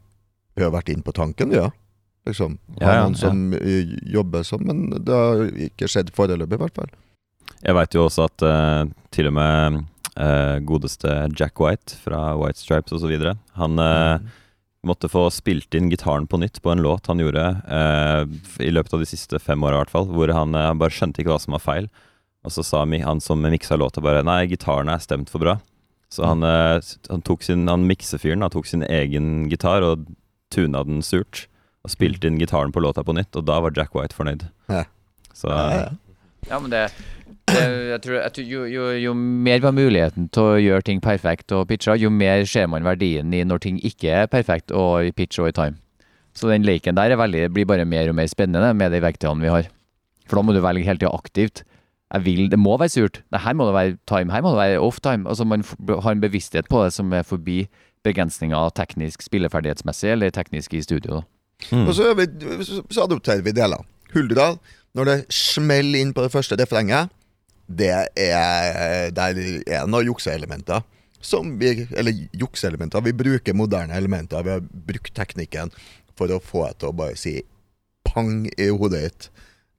vi 0.56 0.64
har 0.66 0.74
vært 0.74 0.90
inne 0.92 1.06
på 1.06 1.14
tanken, 1.16 1.54
ja. 1.54 1.68
Liksom. 2.28 2.58
Ja, 2.78 2.86
Har 2.86 2.98
ja, 2.98 3.04
noen 3.06 3.16
som 3.18 3.54
eh, 3.56 3.94
jobber 4.12 4.44
sånn, 4.46 4.66
men 4.68 4.82
det 4.92 5.14
har 5.16 5.46
ikke 5.70 5.88
skjedd 5.90 6.12
foreløpig, 6.16 6.58
i 6.58 6.62
hvert 6.64 6.82
fall. 6.82 6.92
Jeg 7.60 7.76
veit 7.76 7.96
jo 7.96 8.04
også 8.06 8.26
at 8.28 8.44
uh, 8.46 8.82
til 9.12 9.30
og 9.30 9.34
med 9.36 9.80
uh, 10.16 10.58
godeste 10.64 11.14
Jack 11.36 11.60
White 11.60 11.96
fra 12.04 12.34
White 12.38 12.60
Stripes 12.60 12.94
osv. 12.96 13.14
Han 13.58 13.82
eh, 13.82 14.28
måtte 14.86 15.10
få 15.12 15.26
spilt 15.34 15.74
inn 15.76 15.90
gitaren 15.92 16.28
på 16.30 16.40
nytt 16.40 16.60
på 16.64 16.72
en 16.72 16.84
låt 16.84 17.10
han 17.10 17.20
gjorde 17.20 17.42
i 18.64 18.70
løpet 18.72 18.94
av 18.96 19.02
de 19.02 19.08
siste 19.08 19.40
fem 19.42 19.60
åra, 19.60 19.74
i 19.76 19.82
hvert 19.82 19.92
fall. 19.92 20.08
Hvor 20.08 20.32
han 20.32 20.56
bare 20.56 20.94
skjønte 20.94 21.20
ikke 21.20 21.34
hva 21.34 21.42
som 21.42 21.56
var 21.56 21.64
feil. 21.64 21.90
Og 22.46 22.54
så 22.54 22.64
sa 22.64 22.86
han 22.88 23.20
som 23.20 23.44
miksa 23.44 23.76
låta, 23.76 24.00
bare 24.00 24.24
Nei, 24.24 24.46
gitaren 24.48 24.88
er 24.88 25.02
stemt 25.04 25.28
for 25.32 25.42
bra. 25.42 25.58
Så 26.10 26.26
han, 26.26 26.42
eh, 26.42 26.80
han 27.08 27.22
tok 27.22 27.44
sin 27.46 27.68
Han 27.70 27.86
miksefyren 27.86 28.42
tok 28.50 28.66
sin 28.66 28.82
egen 28.82 29.48
gitar 29.50 29.84
og 29.86 30.08
tuna 30.50 30.82
den 30.84 31.02
surt. 31.06 31.46
Og 31.86 31.94
spilte 31.94 32.26
inn 32.28 32.40
gitaren 32.40 32.74
på 32.74 32.82
låta 32.82 33.04
på 33.06 33.14
nytt, 33.16 33.32
og 33.38 33.46
da 33.48 33.60
var 33.64 33.72
Jack 33.76 33.94
White 33.96 34.16
fornøyd. 34.16 34.48
Ja. 34.68 34.84
Så 35.32 35.48
Ja, 35.48 35.70
ja. 35.86 35.90
Ja, 36.48 36.58
men 36.58 36.72
det, 36.72 36.86
det 37.50 37.60
jeg 37.92 38.00
tror, 38.04 38.16
jeg 38.16 38.32
tror 38.32 38.46
jo, 38.48 38.64
jo, 38.70 38.84
jo 38.96 39.12
mer 39.14 39.60
var 39.60 39.74
muligheten 39.76 40.30
til 40.32 40.46
å 40.54 40.60
gjøre 40.60 40.86
ting 40.88 41.02
perfekt 41.04 41.52
og 41.52 41.66
pitcha, 41.68 41.96
jo 42.00 42.10
mer 42.12 42.46
ser 42.48 42.68
man 42.72 42.86
verdien 42.86 43.34
i 43.36 43.42
når 43.44 43.60
ting 43.66 43.80
ikke 43.84 44.22
er 44.22 44.30
perfekt 44.32 44.72
og 44.72 45.10
i 45.10 45.12
pitch 45.12 45.40
og 45.42 45.50
i 45.50 45.56
time. 45.56 45.76
Så 46.36 46.48
den 46.48 46.64
leken 46.64 46.96
der 46.96 47.12
er 47.12 47.20
veldig, 47.20 47.50
blir 47.52 47.68
bare 47.68 47.84
mer 47.88 48.08
og 48.08 48.16
mer 48.16 48.30
spennende 48.30 48.72
med 48.76 48.94
de 48.94 49.02
verktøyene 49.02 49.44
vi 49.44 49.52
har. 49.52 49.68
For 50.30 50.38
da 50.38 50.46
må 50.46 50.54
du 50.54 50.62
velge 50.62 50.86
hele 50.86 51.00
tida 51.02 51.12
aktivt. 51.12 51.64
Jeg 52.12 52.24
vil, 52.24 52.48
Det 52.50 52.58
må 52.58 52.76
være 52.78 52.88
surt. 52.88 53.20
Det 53.32 53.40
her 53.44 53.52
må 53.54 53.66
det 53.68 53.74
være 53.74 53.96
time. 54.10 54.32
Her 54.32 54.42
må 54.42 54.50
det 54.50 54.58
være 54.58 54.80
off 54.82 55.00
time. 55.00 55.28
Altså 55.28 55.44
Man 55.46 55.62
f- 55.62 56.00
har 56.02 56.10
en 56.16 56.20
bevissthet 56.20 56.66
på 56.68 56.82
det 56.84 56.92
som 56.92 57.12
er 57.12 57.22
forbi 57.22 57.68
begrensninger 58.04 58.70
teknisk 58.74 59.22
spilleferdighetsmessig 59.22 60.10
eller 60.10 60.30
teknisk 60.30 60.74
i 60.74 60.80
studio. 60.82 61.22
mm. 61.70 61.86
Og 61.86 61.94
så, 61.94 62.14
vi, 62.14 62.26
så, 62.64 62.82
så 62.90 63.04
adopterer 63.04 63.42
vi 63.42 63.52
deler. 63.52 63.84
Huldra, 64.14 64.56
når 64.94 65.04
det 65.04 65.16
smeller 65.32 66.00
inn 66.00 66.12
på 66.16 66.22
det 66.24 66.32
første 66.32 66.56
refrenget, 66.58 67.10
det 67.70 67.90
er 68.16 69.10
Der 69.14 69.36
er 69.70 69.86
noen 69.86 70.06
jukseelementer. 70.08 70.82
Som 71.22 71.58
vi, 71.60 71.86
eller 71.92 72.12
jukseelementer. 72.40 73.00
Vi 73.04 73.12
bruker 73.12 73.54
moderne 73.54 73.94
elementer. 73.94 74.42
Vi 74.42 74.50
har 74.50 74.60
brukt 74.64 75.12
teknikken 75.14 75.70
for 76.16 76.32
å 76.32 76.40
få 76.42 76.64
deg 76.66 76.78
til 76.80 76.88
å 76.88 76.96
bare 76.96 77.16
si 77.20 77.34
pang 78.08 78.46
i 78.58 78.70
hodet 78.72 79.02
ditt. 79.04 79.28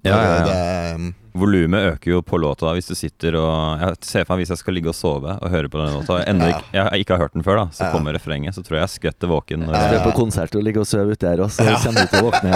Ja, 0.03 0.17
ja, 0.17 0.37
ja. 0.47 1.11
Volumet 1.37 1.93
øker 1.93 2.11
jo 2.11 2.21
på 2.25 2.35
låta 2.41 2.73
hvis 2.75 2.89
du 2.89 2.95
sitter 2.97 3.37
og 3.39 3.79
Jeg 3.79 3.99
ser 4.03 4.25
for 4.27 4.35
meg 4.35 4.43
hvis 4.43 4.51
jeg 4.51 4.59
skal 4.59 4.75
ligge 4.75 4.89
og 4.91 4.97
sove 4.97 5.35
og 5.37 5.53
høre 5.53 5.69
på 5.71 5.79
den 5.79 5.93
låta, 5.95 6.17
Enda 6.27 6.49
Ja. 6.49 6.57
ikke, 6.57 6.73
jeg 6.73 7.05
ikke 7.05 7.15
har 7.15 7.21
hørt 7.23 7.37
den 7.37 7.45
før, 7.45 7.61
da, 7.61 7.65
så 7.71 7.85
Ja. 7.85 7.91
kommer 7.93 8.13
refrenget, 8.17 8.55
så 8.55 8.63
tror 8.65 8.79
jeg 8.81 8.83
jeg 8.87 8.93
skvetter 8.97 9.31
våken. 9.31 9.65
Når 9.67 9.73
jeg, 9.77 9.95
er 9.95 10.03
på 10.03 10.17
konsert 10.17 10.55
og 10.55 10.63
ligger 10.63 10.81
og 10.81 10.87
sover 10.87 11.11
ute 11.15 11.27
her, 11.27 11.39
og 11.45 11.51
så 11.51 11.63
kommer 11.85 12.01
du 12.01 12.07
til 12.11 12.19
å 12.19 12.31
våkne. 12.31 12.51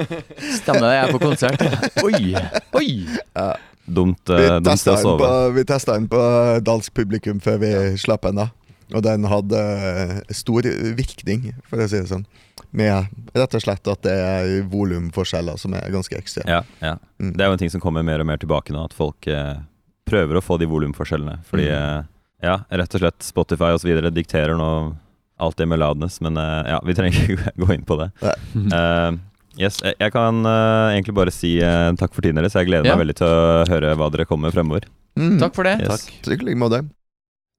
Stemmer 0.60 0.84
det, 0.84 0.94
jeg 0.98 1.08
er 1.08 1.12
på 1.12 1.22
konsert. 1.24 1.60
Oi! 2.06 2.34
Oi! 2.74 2.90
dumt, 3.90 4.20
vi 4.28 4.46
uh, 4.46 4.60
dumt 4.62 4.86
å 4.86 4.96
sove. 5.00 5.18
på, 5.18 5.30
vi 5.56 5.64
testet 5.66 5.96
den 5.96 6.08
på 6.10 6.20
dansk 6.62 6.94
publikum 6.94 7.40
før 7.42 7.58
vi 7.62 7.72
slapp 7.98 8.28
den, 8.28 8.42
da. 8.44 8.48
Og 8.94 9.02
den 9.06 9.24
hadde 9.30 9.58
eh, 9.60 10.14
stor 10.34 10.66
virkning, 10.98 11.52
for 11.68 11.78
å 11.82 11.88
si 11.88 12.00
det 12.00 12.08
sånn. 12.10 12.24
Med 12.74 13.06
rett 13.34 13.54
og 13.54 13.62
slett 13.64 13.86
at 13.90 14.02
det 14.06 14.14
er 14.14 14.50
volumforskjeller 14.70 15.58
som 15.58 15.74
er 15.78 15.90
ganske 15.94 16.16
ekstreme. 16.18 16.50
Ja, 16.58 16.62
ja. 16.82 16.96
Mm. 17.22 17.32
Det 17.36 17.44
er 17.44 17.50
jo 17.50 17.56
en 17.58 17.62
ting 17.62 17.72
som 17.72 17.82
kommer 17.82 18.02
mer 18.06 18.22
og 18.22 18.26
mer 18.30 18.38
tilbake 18.42 18.74
nå, 18.74 18.84
at 18.90 18.94
folk 18.96 19.26
eh, 19.30 19.56
prøver 20.10 20.38
å 20.38 20.42
få 20.44 20.58
de 20.60 20.66
volumforskjellene. 20.70 21.40
Fordi, 21.46 21.68
Mm. 21.70 21.78
eh, 21.78 22.04
ja, 22.46 22.58
rett 22.70 22.94
og 22.94 23.02
slett 23.02 23.22
Spotify 23.26 23.72
osv. 23.76 23.90
dikterer 24.14 24.56
nå 24.58 24.70
alt 25.40 25.56
det 25.56 25.66
med 25.70 25.78
loudness, 25.80 26.20
men 26.20 26.36
eh, 26.36 26.70
ja, 26.74 26.80
vi 26.84 26.94
trenger 26.94 27.26
ikke 27.34 27.52
gå 27.64 27.72
inn 27.74 27.86
på 27.88 27.98
det. 28.02 28.10
Eh, 29.60 29.64
yes, 29.66 29.80
jeg, 29.82 30.12
kan 30.14 30.44
uh, 30.46 30.92
egentlig 30.94 31.14
bare 31.16 31.32
si 31.34 31.56
uh, 31.60 31.90
takk 31.98 32.14
for 32.14 32.22
tiden 32.22 32.38
deres. 32.38 32.54
Jeg 32.54 32.68
gleder 32.70 32.86
Ja. 32.86 32.94
meg 32.96 33.06
veldig 33.06 33.16
til 33.18 33.26
å 33.26 33.64
høre 33.68 33.94
hva 33.98 34.10
dere 34.14 34.24
kommer 34.28 34.48
med 34.48 34.54
fremover. 34.54 34.86
Mm. 35.18 35.38
Takk 35.42 35.54
for 35.58 35.66
det. 35.66 35.80
Yes. 35.82 36.06
Takk. 36.06 36.42
like 36.46 36.56
måte. 36.56 36.84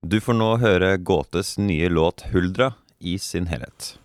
Du 0.02 0.16
får 0.22 0.34
nå 0.34 0.46
høre 0.58 0.96
Gåtes 0.98 1.58
nye 1.62 1.90
låt 1.90 2.24
'Huldra' 2.26 2.74
i 3.00 3.20
sin 3.20 3.46
helhet. 3.48 4.00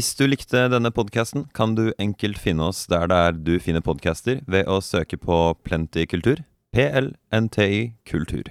Hvis 0.00 0.14
du 0.16 0.22
likte 0.24 0.62
denne 0.72 0.88
podkasten, 0.96 1.42
kan 1.52 1.74
du 1.76 1.90
enkelt 2.00 2.38
finne 2.40 2.70
oss 2.70 2.86
der 2.88 3.02
det 3.10 3.16
er 3.20 3.34
du 3.36 3.50
finner 3.60 3.82
podcaster, 3.84 4.38
ved 4.48 4.64
å 4.64 4.78
søke 4.80 5.18
på 5.20 5.36
Plenty 5.60 6.06
kultur. 6.08 6.40
PLNTI 6.72 7.98
kultur. 8.08 8.48